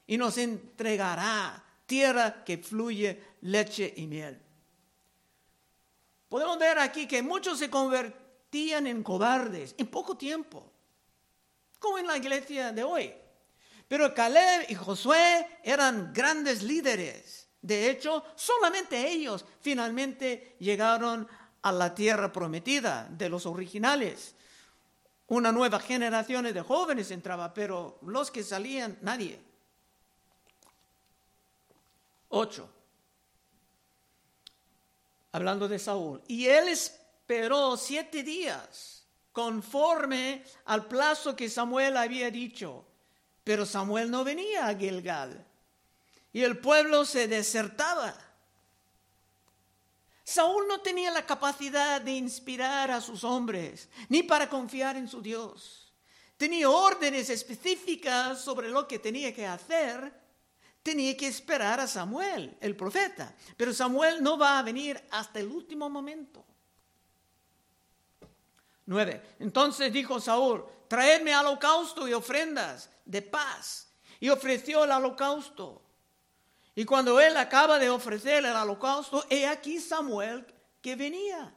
y 0.06 0.18
nos 0.18 0.36
entregará 0.36 1.64
tierra 1.86 2.44
que 2.44 2.58
fluye 2.58 3.22
leche 3.40 3.94
y 3.96 4.06
miel. 4.06 4.41
Podemos 6.32 6.58
ver 6.58 6.78
aquí 6.78 7.06
que 7.06 7.20
muchos 7.20 7.58
se 7.58 7.68
convertían 7.68 8.86
en 8.86 9.02
cobardes 9.02 9.74
en 9.76 9.86
poco 9.86 10.16
tiempo, 10.16 10.64
como 11.78 11.98
en 11.98 12.06
la 12.06 12.16
iglesia 12.16 12.72
de 12.72 12.82
hoy. 12.82 13.12
Pero 13.86 14.14
Caleb 14.14 14.64
y 14.70 14.74
Josué 14.74 15.60
eran 15.62 16.10
grandes 16.14 16.62
líderes. 16.62 17.48
De 17.60 17.90
hecho, 17.90 18.24
solamente 18.34 19.10
ellos 19.10 19.44
finalmente 19.60 20.56
llegaron 20.58 21.28
a 21.60 21.70
la 21.70 21.94
tierra 21.94 22.32
prometida 22.32 23.06
de 23.10 23.28
los 23.28 23.44
originales. 23.44 24.34
Una 25.26 25.52
nueva 25.52 25.80
generación 25.80 26.50
de 26.50 26.62
jóvenes 26.62 27.10
entraba, 27.10 27.52
pero 27.52 27.98
los 28.00 28.30
que 28.30 28.42
salían, 28.42 28.96
nadie. 29.02 29.38
8. 32.30 32.81
Hablando 35.32 35.66
de 35.66 35.78
Saúl. 35.78 36.22
Y 36.28 36.46
él 36.46 36.68
esperó 36.68 37.76
siete 37.76 38.22
días 38.22 39.04
conforme 39.32 40.44
al 40.66 40.86
plazo 40.86 41.34
que 41.34 41.48
Samuel 41.48 41.96
había 41.96 42.30
dicho. 42.30 42.84
Pero 43.44 43.66
Samuel 43.66 44.10
no 44.10 44.24
venía 44.24 44.68
a 44.68 44.74
Gilgal. 44.74 45.44
Y 46.32 46.42
el 46.42 46.58
pueblo 46.58 47.04
se 47.04 47.28
desertaba. 47.28 48.14
Saúl 50.24 50.66
no 50.68 50.80
tenía 50.80 51.10
la 51.10 51.26
capacidad 51.26 52.00
de 52.00 52.12
inspirar 52.12 52.90
a 52.90 53.00
sus 53.00 53.24
hombres, 53.24 53.88
ni 54.08 54.22
para 54.22 54.48
confiar 54.48 54.96
en 54.96 55.08
su 55.08 55.20
Dios. 55.20 55.92
Tenía 56.36 56.70
órdenes 56.70 57.28
específicas 57.28 58.40
sobre 58.40 58.68
lo 58.68 58.86
que 58.86 58.98
tenía 58.98 59.34
que 59.34 59.46
hacer, 59.46 60.12
tenía 60.82 61.16
que 61.16 61.28
esperar 61.28 61.80
a 61.80 61.86
Samuel, 61.86 62.56
el 62.60 62.76
profeta. 62.76 63.34
Pero 63.56 63.72
Samuel 63.72 64.22
no 64.22 64.36
va 64.36 64.58
a 64.58 64.62
venir 64.62 65.00
hasta 65.10 65.40
el 65.40 65.48
último 65.48 65.88
momento. 65.88 66.44
9. 68.86 69.22
Entonces 69.38 69.92
dijo 69.92 70.20
Saúl, 70.20 70.64
traedme 70.88 71.36
holocausto 71.36 72.08
y 72.08 72.12
ofrendas 72.12 72.90
de 73.04 73.22
paz. 73.22 73.88
Y 74.20 74.28
ofreció 74.28 74.84
el 74.84 74.90
holocausto. 74.90 75.82
Y 76.74 76.84
cuando 76.84 77.20
él 77.20 77.36
acaba 77.36 77.78
de 77.78 77.90
ofrecer 77.90 78.44
el 78.44 78.56
holocausto, 78.56 79.24
he 79.28 79.46
aquí 79.46 79.80
Samuel 79.80 80.46
que 80.80 80.96
venía. 80.96 81.54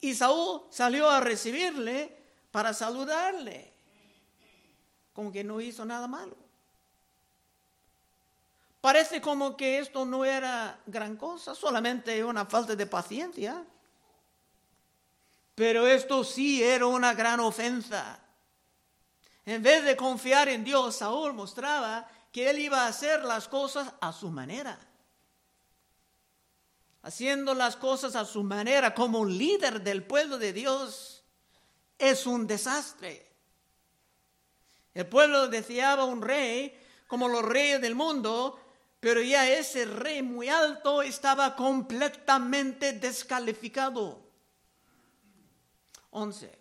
Y 0.00 0.14
Saúl 0.14 0.62
salió 0.70 1.10
a 1.10 1.20
recibirle 1.20 2.16
para 2.50 2.72
saludarle. 2.72 3.72
Como 5.12 5.32
que 5.32 5.42
no 5.42 5.60
hizo 5.60 5.84
nada 5.84 6.06
malo. 6.06 6.47
Parece 8.80 9.20
como 9.20 9.56
que 9.56 9.78
esto 9.78 10.04
no 10.04 10.24
era 10.24 10.80
gran 10.86 11.16
cosa, 11.16 11.54
solamente 11.54 12.22
una 12.24 12.46
falta 12.46 12.76
de 12.76 12.86
paciencia. 12.86 13.64
Pero 15.54 15.86
esto 15.86 16.22
sí 16.22 16.62
era 16.62 16.86
una 16.86 17.14
gran 17.14 17.40
ofensa. 17.40 18.20
En 19.44 19.62
vez 19.62 19.84
de 19.84 19.96
confiar 19.96 20.48
en 20.48 20.62
Dios, 20.62 20.96
Saúl 20.96 21.32
mostraba 21.32 22.08
que 22.30 22.50
él 22.50 22.60
iba 22.60 22.84
a 22.84 22.88
hacer 22.88 23.24
las 23.24 23.48
cosas 23.48 23.92
a 24.00 24.12
su 24.12 24.30
manera. 24.30 24.78
Haciendo 27.02 27.54
las 27.54 27.74
cosas 27.76 28.14
a 28.14 28.24
su 28.24 28.44
manera 28.44 28.94
como 28.94 29.24
líder 29.24 29.82
del 29.82 30.04
pueblo 30.04 30.38
de 30.38 30.52
Dios 30.52 31.24
es 31.98 32.26
un 32.26 32.46
desastre. 32.46 33.26
El 34.94 35.06
pueblo 35.06 35.48
deseaba 35.48 36.04
un 36.04 36.22
rey 36.22 36.78
como 37.08 37.28
los 37.28 37.42
reyes 37.42 37.80
del 37.80 37.94
mundo, 37.94 38.60
pero 39.00 39.22
ya 39.22 39.48
ese 39.48 39.84
rey 39.84 40.22
muy 40.22 40.48
alto 40.48 41.02
estaba 41.02 41.54
completamente 41.54 42.92
descalificado. 42.92 44.26
11. 46.10 46.58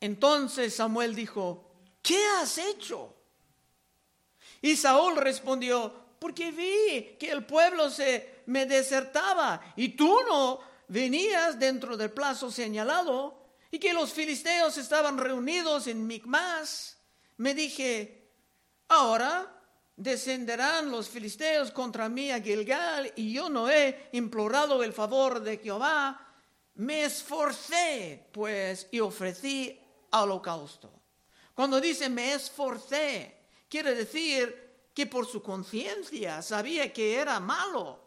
Entonces 0.00 0.74
Samuel 0.74 1.14
dijo, 1.14 1.70
¿qué 2.02 2.22
has 2.38 2.58
hecho? 2.58 3.14
Y 4.62 4.76
Saúl 4.76 5.16
respondió, 5.16 6.06
porque 6.18 6.50
vi 6.50 7.16
que 7.18 7.30
el 7.30 7.44
pueblo 7.44 7.90
se 7.90 8.42
me 8.46 8.66
desertaba 8.66 9.74
y 9.76 9.90
tú 9.90 10.18
no 10.28 10.60
venías 10.88 11.58
dentro 11.58 11.96
del 11.96 12.10
plazo 12.10 12.50
señalado 12.50 13.46
y 13.70 13.78
que 13.78 13.92
los 13.92 14.12
filisteos 14.12 14.76
estaban 14.78 15.18
reunidos 15.18 15.86
en 15.86 16.06
Micmas. 16.06 16.98
Me 17.36 17.54
dije, 17.54 18.30
ahora 18.88 19.55
descenderán 19.96 20.90
los 20.90 21.08
filisteos 21.08 21.70
contra 21.70 22.08
mí 22.08 22.30
a 22.30 22.40
Gilgal 22.40 23.12
y 23.16 23.32
yo 23.32 23.48
no 23.48 23.70
he 23.70 24.08
implorado 24.12 24.82
el 24.82 24.92
favor 24.92 25.40
de 25.40 25.58
Jehová, 25.58 26.20
me 26.74 27.04
esforcé 27.04 28.28
pues 28.30 28.88
y 28.92 29.00
ofrecí 29.00 29.80
holocausto. 30.10 30.92
Cuando 31.54 31.80
dice 31.80 32.10
me 32.10 32.34
esforcé, 32.34 33.48
quiere 33.68 33.94
decir 33.94 34.66
que 34.92 35.06
por 35.06 35.26
su 35.26 35.42
conciencia 35.42 36.42
sabía 36.42 36.92
que 36.92 37.16
era 37.16 37.40
malo 37.40 38.00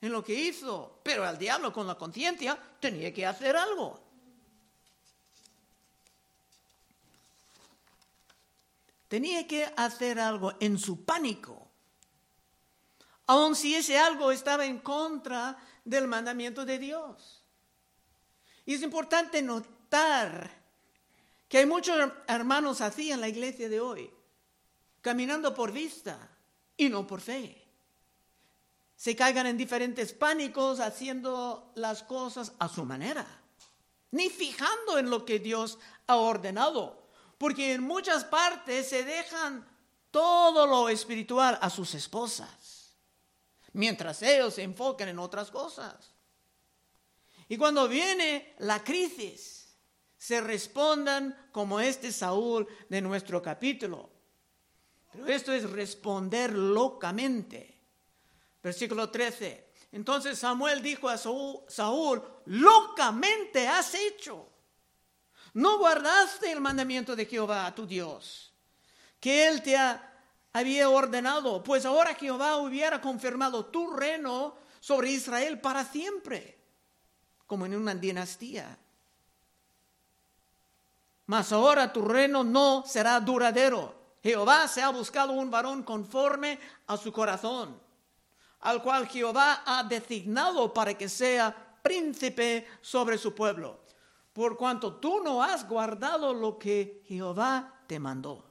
en 0.00 0.12
lo 0.12 0.22
que 0.24 0.34
hizo, 0.34 1.00
pero 1.02 1.24
al 1.24 1.38
diablo 1.38 1.72
con 1.72 1.86
la 1.86 1.96
conciencia 1.96 2.58
tenía 2.80 3.12
que 3.12 3.26
hacer 3.26 3.56
algo. 3.56 4.01
Tenía 9.12 9.46
que 9.46 9.70
hacer 9.76 10.18
algo 10.18 10.54
en 10.58 10.78
su 10.78 11.04
pánico, 11.04 11.68
aun 13.26 13.54
si 13.54 13.74
ese 13.74 13.98
algo 13.98 14.32
estaba 14.32 14.64
en 14.64 14.78
contra 14.78 15.58
del 15.84 16.08
mandamiento 16.08 16.64
de 16.64 16.78
Dios. 16.78 17.44
Y 18.64 18.72
es 18.72 18.80
importante 18.80 19.42
notar 19.42 20.50
que 21.46 21.58
hay 21.58 21.66
muchos 21.66 22.10
hermanos 22.26 22.80
así 22.80 23.12
en 23.12 23.20
la 23.20 23.28
iglesia 23.28 23.68
de 23.68 23.80
hoy, 23.80 24.10
caminando 25.02 25.54
por 25.54 25.72
vista 25.72 26.30
y 26.78 26.88
no 26.88 27.06
por 27.06 27.20
fe. 27.20 27.68
Se 28.96 29.14
caigan 29.14 29.46
en 29.46 29.58
diferentes 29.58 30.14
pánicos 30.14 30.80
haciendo 30.80 31.70
las 31.74 32.02
cosas 32.02 32.54
a 32.58 32.66
su 32.66 32.86
manera, 32.86 33.26
ni 34.10 34.30
fijando 34.30 34.96
en 34.96 35.10
lo 35.10 35.26
que 35.26 35.38
Dios 35.38 35.78
ha 36.06 36.16
ordenado 36.16 37.01
porque 37.42 37.72
en 37.72 37.82
muchas 37.82 38.22
partes 38.22 38.88
se 38.88 39.02
dejan 39.02 39.66
todo 40.12 40.64
lo 40.64 40.88
espiritual 40.88 41.58
a 41.60 41.70
sus 41.70 41.92
esposas, 41.92 42.94
mientras 43.72 44.22
ellos 44.22 44.54
se 44.54 44.62
enfocan 44.62 45.08
en 45.08 45.18
otras 45.18 45.50
cosas. 45.50 46.14
Y 47.48 47.56
cuando 47.56 47.88
viene 47.88 48.54
la 48.60 48.84
crisis, 48.84 49.74
se 50.16 50.40
respondan 50.40 51.48
como 51.50 51.80
este 51.80 52.12
Saúl 52.12 52.64
de 52.88 53.00
nuestro 53.00 53.42
capítulo. 53.42 54.08
Pero 55.10 55.26
esto 55.26 55.52
es 55.52 55.68
responder 55.68 56.52
locamente. 56.52 57.76
Versículo 58.62 59.10
13. 59.10 59.72
Entonces 59.90 60.38
Samuel 60.38 60.80
dijo 60.80 61.08
a 61.08 61.18
Saúl, 61.18 61.58
Saúl, 61.66 62.22
locamente 62.44 63.66
has 63.66 63.96
hecho 63.96 64.51
no 65.54 65.78
guardaste 65.78 66.50
el 66.50 66.60
mandamiento 66.60 67.14
de 67.14 67.26
Jehová, 67.26 67.74
tu 67.74 67.86
Dios, 67.86 68.52
que 69.20 69.46
Él 69.46 69.62
te 69.62 69.76
había 70.52 70.88
ordenado, 70.88 71.62
pues 71.62 71.84
ahora 71.84 72.14
Jehová 72.14 72.56
hubiera 72.56 73.00
confirmado 73.00 73.66
tu 73.66 73.90
reino 73.90 74.56
sobre 74.80 75.10
Israel 75.10 75.60
para 75.60 75.84
siempre, 75.84 76.58
como 77.46 77.66
en 77.66 77.74
una 77.74 77.94
dinastía. 77.94 78.78
Mas 81.26 81.52
ahora 81.52 81.92
tu 81.92 82.02
reino 82.02 82.42
no 82.42 82.84
será 82.86 83.20
duradero. 83.20 83.94
Jehová 84.22 84.66
se 84.68 84.82
ha 84.82 84.88
buscado 84.88 85.32
un 85.32 85.50
varón 85.50 85.82
conforme 85.82 86.58
a 86.86 86.96
su 86.96 87.12
corazón, 87.12 87.78
al 88.60 88.82
cual 88.82 89.06
Jehová 89.06 89.62
ha 89.66 89.82
designado 89.84 90.72
para 90.72 90.94
que 90.94 91.08
sea 91.08 91.54
príncipe 91.82 92.66
sobre 92.80 93.18
su 93.18 93.34
pueblo 93.34 93.81
por 94.32 94.56
cuanto 94.56 94.94
tú 94.94 95.20
no 95.22 95.42
has 95.42 95.68
guardado 95.68 96.32
lo 96.32 96.58
que 96.58 97.02
Jehová 97.06 97.82
te 97.86 97.98
mandó. 97.98 98.44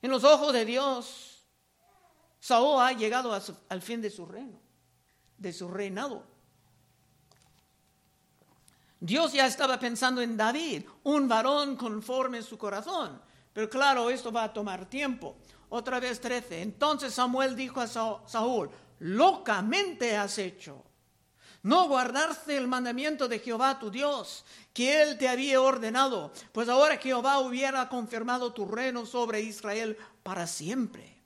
En 0.00 0.10
los 0.10 0.22
ojos 0.22 0.52
de 0.52 0.64
Dios, 0.64 1.44
Saúl 2.38 2.80
ha 2.80 2.92
llegado 2.92 3.36
al 3.68 3.82
fin 3.82 4.00
de 4.00 4.10
su 4.10 4.26
reino, 4.26 4.60
de 5.36 5.52
su 5.52 5.68
reinado. 5.68 6.24
Dios 9.00 9.32
ya 9.32 9.46
estaba 9.46 9.78
pensando 9.78 10.20
en 10.20 10.36
David, 10.36 10.84
un 11.04 11.28
varón 11.28 11.76
conforme 11.76 12.38
a 12.38 12.42
su 12.42 12.58
corazón. 12.58 13.20
Pero 13.52 13.68
claro, 13.68 14.10
esto 14.10 14.30
va 14.32 14.44
a 14.44 14.52
tomar 14.52 14.86
tiempo. 14.86 15.36
Otra 15.68 16.00
vez 16.00 16.20
13. 16.20 16.62
Entonces 16.62 17.12
Samuel 17.14 17.56
dijo 17.56 17.80
a 17.80 17.86
Saúl, 17.86 18.70
locamente 19.00 20.16
has 20.16 20.38
hecho 20.38 20.84
no 21.62 21.88
guardarse 21.88 22.56
el 22.56 22.68
mandamiento 22.68 23.28
de 23.28 23.40
Jehová 23.40 23.78
tu 23.78 23.90
Dios, 23.90 24.44
que 24.72 25.02
él 25.02 25.18
te 25.18 25.28
había 25.28 25.60
ordenado, 25.60 26.32
pues 26.52 26.68
ahora 26.68 26.98
Jehová 26.98 27.40
hubiera 27.40 27.88
confirmado 27.88 28.52
tu 28.52 28.66
reino 28.66 29.06
sobre 29.06 29.40
Israel 29.40 29.96
para 30.22 30.46
siempre. 30.46 31.18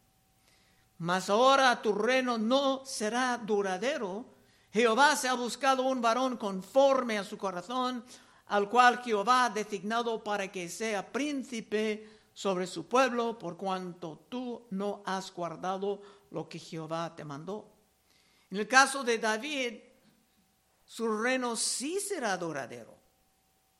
Mas 0.98 1.28
ahora 1.28 1.82
tu 1.82 1.92
reino 1.92 2.38
no 2.38 2.82
será 2.86 3.36
duradero. 3.36 4.24
Jehová 4.72 5.16
se 5.16 5.28
ha 5.28 5.34
buscado 5.34 5.82
un 5.82 6.00
varón 6.00 6.36
conforme 6.36 7.18
a 7.18 7.24
su 7.24 7.36
corazón, 7.36 8.04
al 8.46 8.68
cual 8.68 9.02
Jehová 9.02 9.46
ha 9.46 9.50
designado 9.50 10.22
para 10.22 10.50
que 10.50 10.68
sea 10.68 11.10
príncipe 11.10 12.08
sobre 12.32 12.66
su 12.66 12.86
pueblo, 12.86 13.38
por 13.38 13.56
cuanto 13.56 14.24
tú 14.28 14.66
no 14.70 15.02
has 15.04 15.32
guardado 15.32 16.00
lo 16.30 16.48
que 16.48 16.58
Jehová 16.58 17.14
te 17.14 17.24
mandó. 17.24 17.68
En 18.50 18.58
el 18.58 18.68
caso 18.68 19.04
de 19.04 19.18
David, 19.18 19.74
su 20.92 21.08
reino 21.08 21.56
sí 21.56 21.98
será 22.00 22.36
duradero 22.36 22.94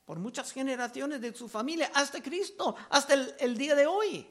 por 0.07 0.19
muchas 0.19 0.51
generaciones 0.51 1.21
de 1.21 1.35
su 1.35 1.47
familia, 1.47 1.91
hasta 1.93 2.23
Cristo, 2.23 2.75
hasta 2.89 3.13
el, 3.39 3.59
día 3.59 3.75
de 3.75 3.87
hoy. 3.87 4.27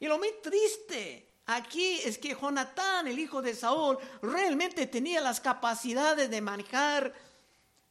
Y 0.00 0.06
lo 0.06 0.16
muy 0.16 0.30
triste 0.42 1.28
aquí 1.44 2.00
es 2.02 2.16
que 2.16 2.34
Jonatán, 2.34 3.06
el 3.06 3.18
hijo 3.18 3.42
de 3.42 3.54
Saúl, 3.54 3.98
realmente 4.22 4.86
tenía 4.86 5.20
las 5.20 5.38
capacidades 5.38 6.30
de 6.30 6.40
manejar 6.40 7.12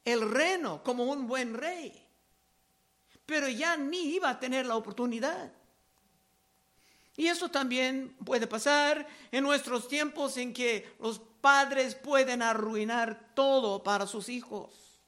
el 0.03 0.27
reino 0.27 0.81
como 0.81 1.03
un 1.03 1.27
buen 1.27 1.53
rey, 1.53 2.03
pero 3.27 3.47
ya 3.47 3.77
ni 3.77 4.15
iba 4.15 4.31
a 4.31 4.39
tener 4.39 4.65
la 4.65 4.75
oportunidad. 4.75 5.53
Y 7.15 7.27
eso 7.27 7.49
también 7.49 8.15
puede 8.25 8.47
pasar 8.47 9.07
en 9.31 9.43
nuestros 9.43 9.87
tiempos 9.87 10.35
en 10.37 10.51
que 10.51 10.95
los 10.99 11.21
padres 11.45 11.93
pueden 11.93 12.41
arruinar 12.41 13.35
todo 13.35 13.83
para 13.83 14.07
sus 14.07 14.29
hijos. 14.29 14.99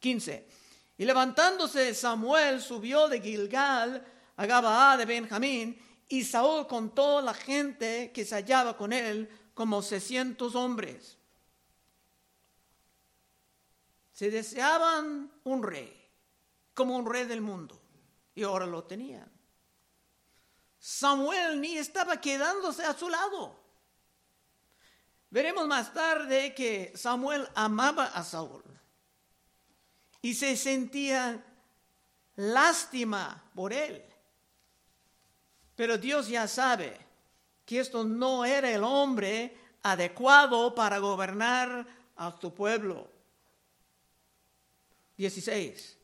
15. 0.00 0.48
Y 0.96 1.04
levantándose 1.04 1.94
Samuel 1.94 2.60
subió 2.60 3.06
de 3.06 3.20
Gilgal 3.20 4.04
a 4.34 4.44
Gabaa 4.44 4.96
de 4.96 5.04
Benjamín, 5.04 5.80
y 6.08 6.24
Saúl 6.24 6.66
contó 6.66 7.20
la 7.20 7.32
gente 7.32 8.10
que 8.10 8.24
se 8.24 8.34
hallaba 8.34 8.76
con 8.76 8.92
él 8.92 9.30
como 9.54 9.82
600 9.82 10.56
hombres. 10.56 11.16
Se 14.12 14.32
deseaban 14.32 15.30
un 15.44 15.62
rey, 15.62 16.10
como 16.74 16.96
un 16.96 17.06
rey 17.06 17.24
del 17.24 17.40
mundo, 17.40 17.80
y 18.34 18.42
ahora 18.42 18.66
lo 18.66 18.82
tenían. 18.82 19.30
Samuel 20.80 21.60
ni 21.60 21.78
estaba 21.78 22.20
quedándose 22.20 22.82
a 22.82 22.98
su 22.98 23.08
lado. 23.08 23.57
Veremos 25.30 25.66
más 25.66 25.92
tarde 25.92 26.54
que 26.54 26.92
Samuel 26.94 27.46
amaba 27.54 28.06
a 28.06 28.24
Saúl 28.24 28.62
y 30.22 30.34
se 30.34 30.56
sentía 30.56 31.44
lástima 32.36 33.42
por 33.54 33.72
él. 33.72 34.02
Pero 35.74 35.98
Dios 35.98 36.28
ya 36.28 36.48
sabe 36.48 36.98
que 37.64 37.80
esto 37.80 38.04
no 38.04 38.44
era 38.44 38.70
el 38.70 38.82
hombre 38.82 39.56
adecuado 39.82 40.74
para 40.74 40.98
gobernar 40.98 41.86
a 42.16 42.34
su 42.40 42.52
pueblo. 42.54 43.10
16. 45.18 45.98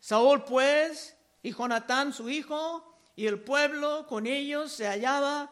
Saúl 0.00 0.44
pues 0.44 1.16
y 1.42 1.52
Jonatán 1.52 2.12
su 2.12 2.28
hijo 2.28 2.98
y 3.14 3.26
el 3.26 3.40
pueblo 3.40 4.06
con 4.08 4.26
ellos 4.26 4.72
se 4.72 4.86
hallaba 4.86 5.50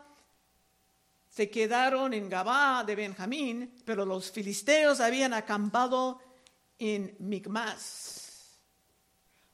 se 1.30 1.48
quedaron 1.48 2.12
en 2.12 2.28
Gabá 2.28 2.82
de 2.84 2.96
Benjamín, 2.96 3.72
pero 3.84 4.04
los 4.04 4.32
filisteos 4.32 4.98
habían 4.98 5.32
acampado 5.32 6.20
en 6.76 7.16
Micmas. 7.20 8.58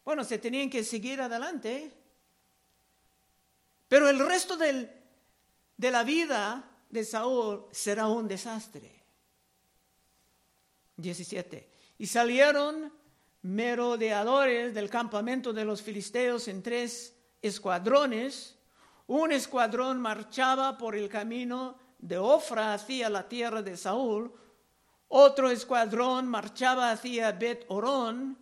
Bueno, 0.03 0.25
se 0.25 0.39
tenían 0.39 0.71
que 0.71 0.83
seguir 0.83 1.21
adelante, 1.21 1.93
pero 3.89 4.09
el 4.09 4.19
resto 4.19 4.57
de 4.57 4.91
la 5.79 6.03
vida 6.03 6.65
de 6.89 7.05
Saúl 7.05 7.67
será 7.73 8.09
un 8.09 8.27
desastre. 8.27 8.97
17. 10.97 11.69
Y 11.99 12.07
salieron 12.07 12.91
merodeadores 13.43 14.73
del 14.73 14.89
campamento 14.89 15.53
de 15.53 15.67
los 15.67 15.83
filisteos 15.83 16.49
en 16.49 16.63
tres 16.63 17.15
escuadrones 17.43 18.56
un 19.07 19.33
escuadrón 19.33 20.01
marchaba 20.01 20.77
por 20.77 20.97
el 20.97 21.09
camino 21.09 21.79
de 21.99 22.19
Ofra 22.19 22.75
hacia 22.75 23.09
la 23.09 23.29
tierra 23.29 23.63
de 23.63 23.77
Saúl, 23.77 24.33
otro 25.09 25.51
escuadrón 25.51 26.27
marchaba 26.27 26.91
hacia 26.91 27.33
Bet 27.33 27.65
Orón 27.69 28.39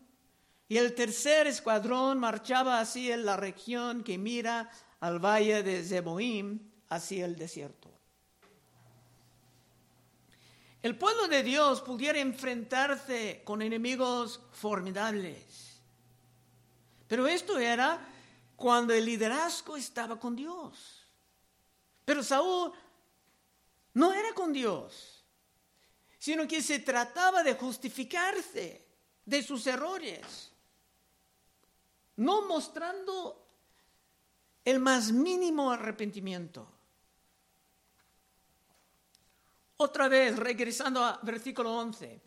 Y 0.67 0.79
el 0.79 0.95
tercer 0.95 1.47
escuadrón 1.47 2.19
marchaba 2.19 2.81
hacia 2.81 3.17
la 3.19 3.37
región 3.37 4.03
que 4.03 4.17
mira 4.17 4.71
al 5.01 5.19
valle 5.19 5.63
de 5.63 5.85
Zeboim, 5.85 6.59
hacia 6.89 7.27
el 7.27 7.37
desierto. 7.37 7.91
El 10.83 10.97
pueblo 10.97 11.29
de 11.29 11.43
Dios 11.43 11.83
pudiera 11.83 12.19
enfrentarse 12.19 13.43
con 13.45 13.61
enemigos 13.61 14.41
formidables. 14.53 15.81
Pero 17.09 17.27
esto 17.27 17.59
era 17.59 18.01
cuando 18.57 18.93
el 18.93 19.05
liderazgo 19.05 19.77
estaba 19.77 20.19
con 20.19 20.37
Dios. 20.37 21.07
Pero 22.05 22.23
Saúl 22.23 22.73
no 23.95 24.13
era 24.13 24.33
con 24.35 24.53
Dios, 24.53 25.25
sino 26.19 26.47
que 26.47 26.63
se 26.63 26.79
trataba 26.81 27.43
de 27.43 27.55
justificarse 27.55 28.87
de 29.25 29.43
sus 29.43 29.67
errores, 29.67 30.51
no 32.17 32.47
mostrando 32.47 33.47
el 34.65 34.81
más 34.81 35.13
mínimo 35.13 35.71
arrepentimiento. 35.71 36.67
Otra 39.77 40.09
vez, 40.09 40.37
regresando 40.39 41.05
a 41.05 41.19
versículo 41.23 41.75
11. 41.77 42.21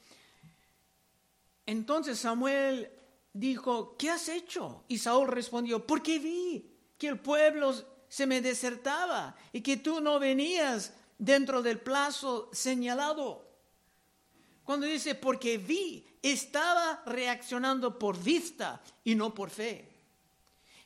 Entonces 1.65 2.19
Samuel 2.19 2.96
dijo, 3.39 3.95
¿qué 3.97 4.09
has 4.09 4.29
hecho? 4.29 4.83
Y 4.87 4.97
Saúl 4.97 5.27
respondió, 5.27 5.85
porque 5.85 6.19
vi 6.19 6.65
que 6.97 7.07
el 7.07 7.19
pueblo 7.19 7.73
se 8.09 8.25
me 8.25 8.41
desertaba 8.41 9.35
y 9.51 9.61
que 9.61 9.77
tú 9.77 10.01
no 10.01 10.19
venías 10.19 10.93
dentro 11.17 11.61
del 11.61 11.79
plazo 11.79 12.49
señalado. 12.51 13.45
Cuando 14.63 14.85
dice, 14.85 15.15
porque 15.15 15.57
vi, 15.57 16.05
estaba 16.21 17.03
reaccionando 17.05 17.97
por 17.97 18.17
vista 18.21 18.81
y 19.03 19.15
no 19.15 19.33
por 19.33 19.49
fe. 19.49 19.87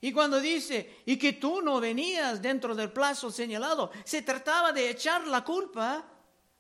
Y 0.02 0.12
cuando 0.12 0.40
dice, 0.40 1.02
y 1.06 1.18
que 1.18 1.34
tú 1.34 1.62
no 1.62 1.80
venías 1.80 2.42
dentro 2.42 2.76
del 2.76 2.92
plazo 2.92 3.32
señalado, 3.32 3.92
se 4.04 4.24
trataba 4.24 4.72
de 4.72 4.90
echar 4.90 5.26
la 5.28 5.44
culpa 5.44 6.04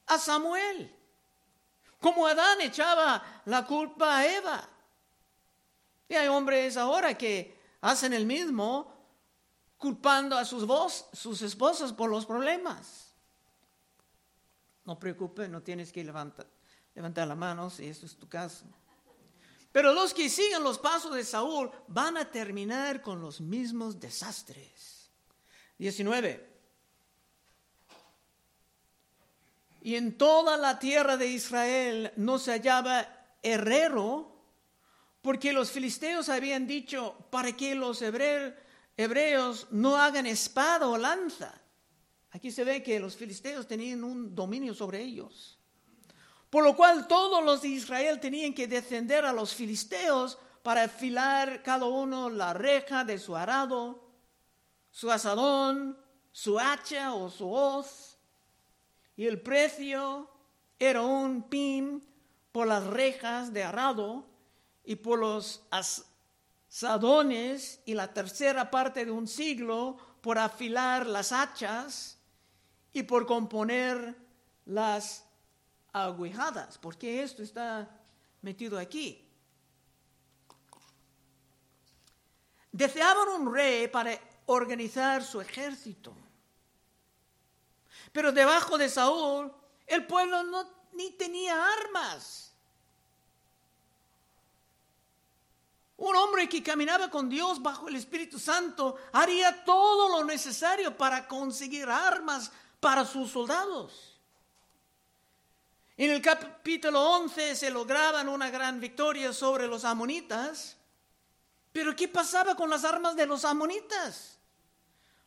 a 0.05 0.17
Samuel, 0.17 0.95
como 1.99 2.27
Adán 2.27 2.61
echaba 2.61 3.41
la 3.45 3.65
culpa 3.65 4.17
a 4.17 4.27
Eva. 4.27 4.69
Y 6.11 6.15
hay 6.15 6.27
hombres 6.27 6.75
ahora 6.75 7.17
que 7.17 7.57
hacen 7.79 8.11
el 8.11 8.25
mismo, 8.25 8.93
culpando 9.77 10.37
a 10.37 10.43
sus, 10.43 10.65
vos, 10.65 11.05
sus 11.13 11.41
esposas 11.41 11.93
por 11.93 12.09
los 12.09 12.25
problemas. 12.25 13.13
No 14.83 14.99
preocupe, 14.99 15.47
no 15.47 15.61
tienes 15.61 15.89
que 15.89 16.03
levantar, 16.03 16.45
levantar 16.95 17.29
la 17.29 17.35
mano 17.35 17.69
si 17.69 17.87
eso 17.87 18.05
es 18.05 18.17
tu 18.17 18.27
caso. 18.27 18.65
Pero 19.71 19.93
los 19.93 20.13
que 20.13 20.27
siguen 20.27 20.65
los 20.65 20.77
pasos 20.77 21.15
de 21.15 21.23
Saúl 21.23 21.71
van 21.87 22.17
a 22.17 22.29
terminar 22.29 23.01
con 23.01 23.21
los 23.21 23.39
mismos 23.39 23.97
desastres. 23.97 25.09
19. 25.77 26.45
Y 29.83 29.95
en 29.95 30.17
toda 30.17 30.57
la 30.57 30.77
tierra 30.77 31.15
de 31.15 31.27
Israel 31.27 32.11
no 32.17 32.37
se 32.37 32.51
hallaba 32.51 33.07
herrero, 33.41 34.40
porque 35.21 35.53
los 35.53 35.71
filisteos 35.71 36.29
habían 36.29 36.65
dicho, 36.67 37.15
para 37.29 37.55
que 37.55 37.75
los 37.75 38.01
hebreos 38.01 39.67
no 39.71 39.97
hagan 39.97 40.25
espada 40.25 40.87
o 40.87 40.97
lanza. 40.97 41.53
Aquí 42.31 42.51
se 42.51 42.63
ve 42.63 42.81
que 42.81 42.99
los 42.99 43.15
filisteos 43.15 43.67
tenían 43.67 44.03
un 44.03 44.33
dominio 44.33 44.73
sobre 44.73 45.01
ellos. 45.01 45.59
Por 46.49 46.63
lo 46.63 46.75
cual 46.75 47.07
todos 47.07 47.43
los 47.43 47.61
de 47.61 47.69
Israel 47.69 48.19
tenían 48.19 48.53
que 48.53 48.67
descender 48.67 49.25
a 49.25 49.33
los 49.33 49.53
filisteos 49.53 50.37
para 50.63 50.83
afilar 50.83 51.63
cada 51.63 51.85
uno 51.85 52.29
la 52.29 52.53
reja 52.53 53.03
de 53.03 53.17
su 53.17 53.35
arado, 53.35 54.03
su 54.89 55.11
asadón, 55.11 55.97
su 56.31 56.59
hacha 56.59 57.13
o 57.13 57.29
su 57.29 57.49
hoz 57.51 58.11
y 59.15 59.27
el 59.27 59.41
precio 59.41 60.29
era 60.79 61.01
un 61.01 61.43
pin 61.43 62.03
por 62.51 62.67
las 62.67 62.85
rejas 62.87 63.53
de 63.53 63.63
arado 63.63 64.25
y 64.83 64.95
por 64.95 65.19
los 65.19 65.63
asadones 66.69 67.81
y 67.85 67.93
la 67.93 68.13
tercera 68.13 68.71
parte 68.71 69.05
de 69.05 69.11
un 69.11 69.27
siglo 69.27 69.97
por 70.21 70.37
afilar 70.37 71.05
las 71.05 71.31
hachas 71.31 72.17
y 72.93 73.03
por 73.03 73.25
componer 73.25 74.15
las 74.65 75.25
aguijadas. 75.93 76.77
porque 76.77 77.23
esto 77.23 77.43
está 77.43 77.89
metido 78.41 78.77
aquí? 78.79 79.27
Deseaban 82.71 83.27
un 83.27 83.53
rey 83.53 83.87
para 83.87 84.17
organizar 84.45 85.23
su 85.23 85.41
ejército. 85.41 86.13
Pero 88.11 88.31
debajo 88.31 88.77
de 88.77 88.89
Saúl, 88.89 89.51
el 89.87 90.05
pueblo 90.07 90.43
no 90.43 90.65
ni 90.93 91.11
tenía 91.11 91.55
armas. 91.79 92.50
Un 96.01 96.15
hombre 96.15 96.49
que 96.49 96.63
caminaba 96.63 97.11
con 97.11 97.29
Dios 97.29 97.61
bajo 97.61 97.87
el 97.87 97.95
Espíritu 97.95 98.39
Santo 98.39 98.97
haría 99.11 99.63
todo 99.63 100.17
lo 100.17 100.25
necesario 100.25 100.97
para 100.97 101.27
conseguir 101.27 101.87
armas 101.87 102.51
para 102.79 103.05
sus 103.05 103.29
soldados. 103.29 104.17
En 105.95 106.09
el 106.09 106.19
capítulo 106.19 106.99
11 106.99 107.55
se 107.55 107.69
lograban 107.69 108.29
una 108.29 108.49
gran 108.49 108.79
victoria 108.79 109.31
sobre 109.31 109.67
los 109.67 109.85
amonitas, 109.85 110.75
pero 111.71 111.95
¿qué 111.95 112.07
pasaba 112.07 112.55
con 112.55 112.71
las 112.71 112.83
armas 112.83 113.15
de 113.15 113.27
los 113.27 113.45
amonitas? 113.45 114.39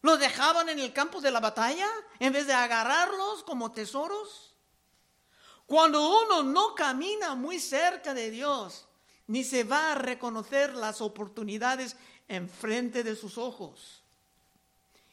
¿Los 0.02 0.18
dejaban 0.18 0.68
en 0.70 0.80
el 0.80 0.92
campo 0.92 1.20
de 1.20 1.30
la 1.30 1.38
batalla 1.38 1.88
en 2.18 2.32
vez 2.32 2.48
de 2.48 2.52
agarrarlos 2.52 3.44
como 3.44 3.70
tesoros? 3.70 4.56
Cuando 5.66 6.24
uno 6.24 6.42
no 6.42 6.74
camina 6.74 7.36
muy 7.36 7.60
cerca 7.60 8.12
de 8.12 8.32
Dios, 8.32 8.88
ni 9.26 9.44
se 9.44 9.64
va 9.64 9.92
a 9.92 9.94
reconocer 9.94 10.74
las 10.74 11.00
oportunidades 11.00 11.96
enfrente 12.28 13.02
de 13.02 13.16
sus 13.16 13.38
ojos. 13.38 14.02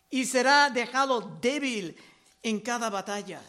Y 0.09 0.25
será 0.25 0.69
dejado 0.69 1.21
débil 1.41 1.95
en 2.43 2.59
cada 2.59 2.89
batalla. 2.89 3.41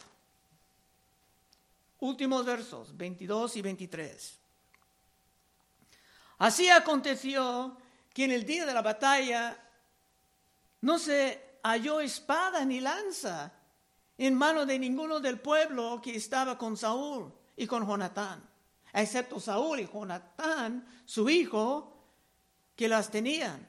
Últimos 2.01 2.44
versos, 2.44 2.96
22 2.96 3.57
y 3.57 3.62
23. 3.62 4.38
Así 6.38 6.68
aconteció 6.68 7.77
que 8.12 8.25
en 8.25 8.33
el 8.33 8.44
día 8.44 8.66
de 8.66 8.75
la 8.75 8.83
batalla 8.83 9.57
no 10.81 10.98
se 10.98 11.59
halló 11.62 12.01
espada 12.01 12.64
ni 12.64 12.81
lanza 12.81 13.53
en 14.18 14.35
mano 14.35 14.66
de 14.66 14.79
ninguno 14.79 15.20
del 15.20 15.40
pueblo 15.40 16.01
que 16.03 16.16
estaba 16.16 16.59
con 16.59 16.77
Saúl 16.77 17.33
y 17.57 17.66
con 17.66 17.87
Jonatán, 17.87 18.42
excepto 19.00 19.40
Saúl 19.40 19.81
y 19.81 19.88
Jonatán, 19.88 20.87
su 21.05 21.28
hijo, 21.28 21.92
que 22.76 22.88
las 22.88 23.11
tenían. 23.11 23.68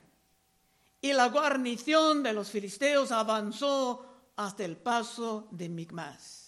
Y 1.01 1.13
la 1.13 1.27
guarnición 1.29 2.23
de 2.23 2.33
los 2.33 2.49
filisteos 2.49 3.11
avanzó 3.11 4.05
hasta 4.35 4.63
el 4.65 4.77
paso 4.77 5.47
de 5.51 5.69
Migmas. 5.69 6.43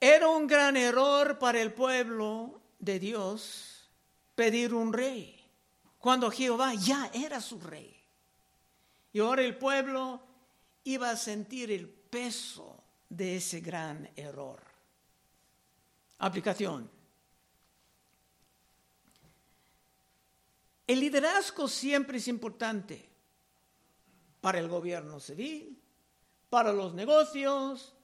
Era 0.00 0.28
un 0.28 0.46
gran 0.46 0.76
error 0.76 1.38
para 1.38 1.60
el 1.60 1.72
pueblo 1.72 2.60
de 2.78 2.98
Dios 2.98 3.90
pedir 4.34 4.74
un 4.74 4.92
rey 4.92 5.36
cuando 5.98 6.30
Jehová 6.30 6.74
ya 6.74 7.10
era 7.12 7.40
su 7.40 7.58
rey. 7.58 7.96
Y 9.12 9.20
ahora 9.20 9.42
el 9.42 9.56
pueblo 9.56 10.20
iba 10.84 11.10
a 11.10 11.16
sentir 11.16 11.72
el 11.72 11.88
peso 11.88 12.84
de 13.08 13.36
ese 13.36 13.60
gran 13.60 14.08
error. 14.14 14.65
Aplicación. 16.18 16.90
El 20.86 21.00
liderazgo 21.00 21.68
siempre 21.68 22.18
es 22.18 22.28
importante 22.28 23.08
para 24.40 24.58
el 24.58 24.68
gobierno 24.68 25.18
civil, 25.18 25.80
para 26.48 26.72
los 26.72 26.94
negocios, 26.94 27.94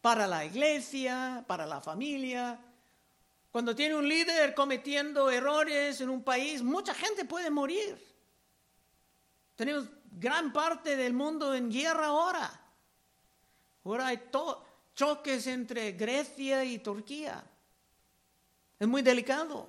para 0.00 0.26
la 0.26 0.44
iglesia, 0.44 1.44
para 1.46 1.66
la 1.66 1.80
familia, 1.80 2.60
cuando 3.50 3.74
tiene 3.74 3.94
un 3.94 4.08
líder 4.08 4.54
cometiendo 4.54 5.30
errores 5.30 6.00
en 6.00 6.10
un 6.10 6.22
país, 6.22 6.62
mucha 6.62 6.94
gente 6.94 7.24
puede 7.24 7.50
morir. 7.50 7.98
Tenemos 9.56 9.88
gran 10.12 10.52
parte 10.52 10.96
del 10.96 11.14
mundo 11.14 11.54
en 11.54 11.70
guerra 11.70 12.06
ahora. 12.06 12.60
Ahora 13.84 14.08
hay 14.08 14.18
choques 14.98 15.46
entre 15.46 15.92
Grecia 15.92 16.64
y 16.64 16.80
Turquía. 16.80 17.44
Es 18.80 18.88
muy 18.88 19.00
delicado. 19.00 19.68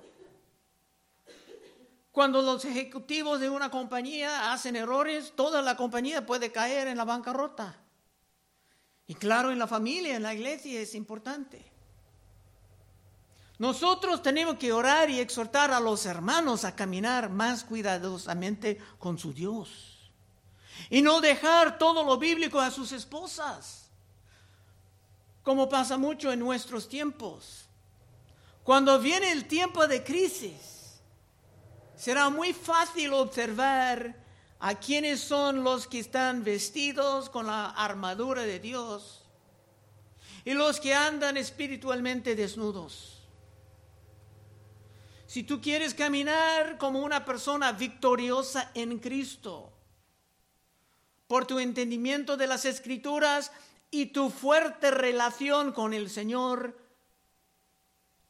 Cuando 2.10 2.42
los 2.42 2.64
ejecutivos 2.64 3.38
de 3.38 3.48
una 3.48 3.70
compañía 3.70 4.52
hacen 4.52 4.74
errores, 4.74 5.32
toda 5.36 5.62
la 5.62 5.76
compañía 5.76 6.26
puede 6.26 6.50
caer 6.50 6.88
en 6.88 6.96
la 6.96 7.04
bancarrota. 7.04 7.78
Y 9.06 9.14
claro, 9.14 9.52
en 9.52 9.60
la 9.60 9.68
familia, 9.68 10.16
en 10.16 10.24
la 10.24 10.34
iglesia 10.34 10.80
es 10.80 10.96
importante. 10.96 11.64
Nosotros 13.58 14.24
tenemos 14.24 14.56
que 14.56 14.72
orar 14.72 15.10
y 15.10 15.20
exhortar 15.20 15.70
a 15.70 15.78
los 15.78 16.06
hermanos 16.06 16.64
a 16.64 16.74
caminar 16.74 17.30
más 17.30 17.62
cuidadosamente 17.62 18.78
con 18.98 19.16
su 19.16 19.32
Dios. 19.32 20.10
Y 20.88 21.02
no 21.02 21.20
dejar 21.20 21.78
todo 21.78 22.02
lo 22.02 22.18
bíblico 22.18 22.58
a 22.58 22.72
sus 22.72 22.90
esposas, 22.90 23.79
como 25.42 25.68
pasa 25.68 25.96
mucho 25.96 26.32
en 26.32 26.40
nuestros 26.40 26.88
tiempos. 26.88 27.66
Cuando 28.62 28.98
viene 28.98 29.32
el 29.32 29.46
tiempo 29.46 29.86
de 29.86 30.04
crisis, 30.04 31.00
será 31.96 32.28
muy 32.30 32.52
fácil 32.52 33.12
observar 33.14 34.16
a 34.58 34.74
quienes 34.74 35.20
son 35.20 35.64
los 35.64 35.86
que 35.86 35.98
están 35.98 36.44
vestidos 36.44 37.30
con 37.30 37.46
la 37.46 37.70
armadura 37.70 38.42
de 38.42 38.60
Dios 38.60 39.24
y 40.44 40.52
los 40.52 40.80
que 40.80 40.94
andan 40.94 41.36
espiritualmente 41.36 42.36
desnudos. 42.36 43.20
Si 45.26 45.44
tú 45.44 45.60
quieres 45.60 45.94
caminar 45.94 46.76
como 46.76 47.00
una 47.00 47.24
persona 47.24 47.72
victoriosa 47.72 48.70
en 48.74 48.98
Cristo, 48.98 49.72
por 51.26 51.46
tu 51.46 51.60
entendimiento 51.60 52.36
de 52.36 52.48
las 52.48 52.64
escrituras 52.64 53.52
y 53.90 54.06
tu 54.06 54.30
fuerte 54.30 54.90
relación 54.90 55.72
con 55.72 55.94
el 55.94 56.10
Señor, 56.10 56.76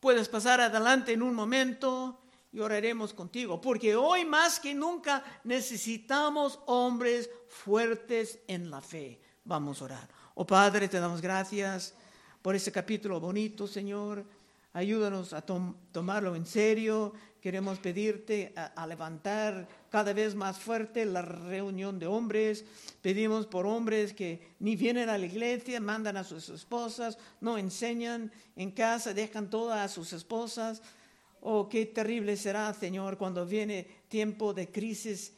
puedes 0.01 0.29
pasar 0.29 0.61
adelante 0.61 1.13
en 1.13 1.23
un 1.23 1.35
momento 1.35 2.21
y 2.53 2.61
oraremos 2.61 3.13
contigo, 3.13 3.61
porque 3.61 3.95
hoy 3.95 4.25
más 4.25 4.59
que 4.59 4.75
nunca 4.75 5.23
necesitamos 5.45 6.59
hombres 6.67 7.31
fuertes 7.49 8.41
en 8.49 8.71
la 8.71 8.81
fe. 8.81 9.21
Vamos 9.45 9.81
a 9.81 9.85
orar. 9.85 10.09
Oh 10.35 10.47
Padre, 10.47 10.89
te 10.89 10.99
damos 10.99 11.21
gracias 11.21 11.95
por 12.43 12.55
este 12.55 12.73
capítulo 12.73 13.21
bonito, 13.21 13.67
Señor 13.67 14.25
Ayúdanos 14.73 15.33
a 15.33 15.43
tomarlo 15.43 16.37
en 16.37 16.47
serio. 16.47 17.13
Queremos 17.41 17.81
pedirte 17.81 18.55
a, 18.55 18.87
levantar 18.87 19.67
cada 19.91 20.13
vez 20.13 20.35
más 20.35 20.59
fuerte 20.59 21.05
la 21.05 21.23
reunión 21.23 21.99
de 21.99 22.07
hombres. 22.07 22.65
Pedimos 23.03 23.47
por 23.47 23.67
hombres 23.67 24.15
que 24.15 24.55
ni 24.61 24.77
vienen 24.77 25.09
a 25.09 25.19
la 25.19 25.27
iglesia, 25.27 25.81
mandan 25.81 26.17
a 26.17 26.25
sus 26.25 26.49
esposas, 26.49 27.19
no 27.41 27.59
enseñan 27.59 28.33
en 28.57 28.71
casa, 28.71 29.13
dejan 29.13 29.51
todas 29.51 29.79
a 29.79 29.93
sus 29.93 30.13
esposas. 30.13 30.81
Oh, 31.41 31.69
qué 31.69 31.87
terrible 31.87 32.37
será, 32.37 32.73
Señor, 32.73 33.19
cuando 33.19 33.45
viene 33.45 33.87
tiempo 34.09 34.55
de 34.55 34.71
crisis 34.71 35.33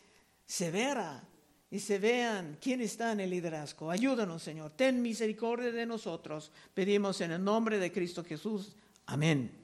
severa 0.44 1.24
y 1.70 1.78
se 1.78 1.98
vean 1.98 2.58
quién 2.60 2.82
está 2.82 3.12
en 3.12 3.20
el 3.20 3.30
liderazgo. 3.30 3.90
Ayúdanos, 3.90 4.42
Señor. 4.42 4.72
Ten 4.76 5.00
misericordia 5.00 5.72
de 5.72 5.86
nosotros. 5.86 6.50
Pedimos 6.74 7.20
en 7.22 7.32
el 7.32 7.42
nombre 7.42 7.78
de 7.78 7.90
Cristo 7.90 8.22
Jesús. 8.22 8.76
Amén. 9.06 9.61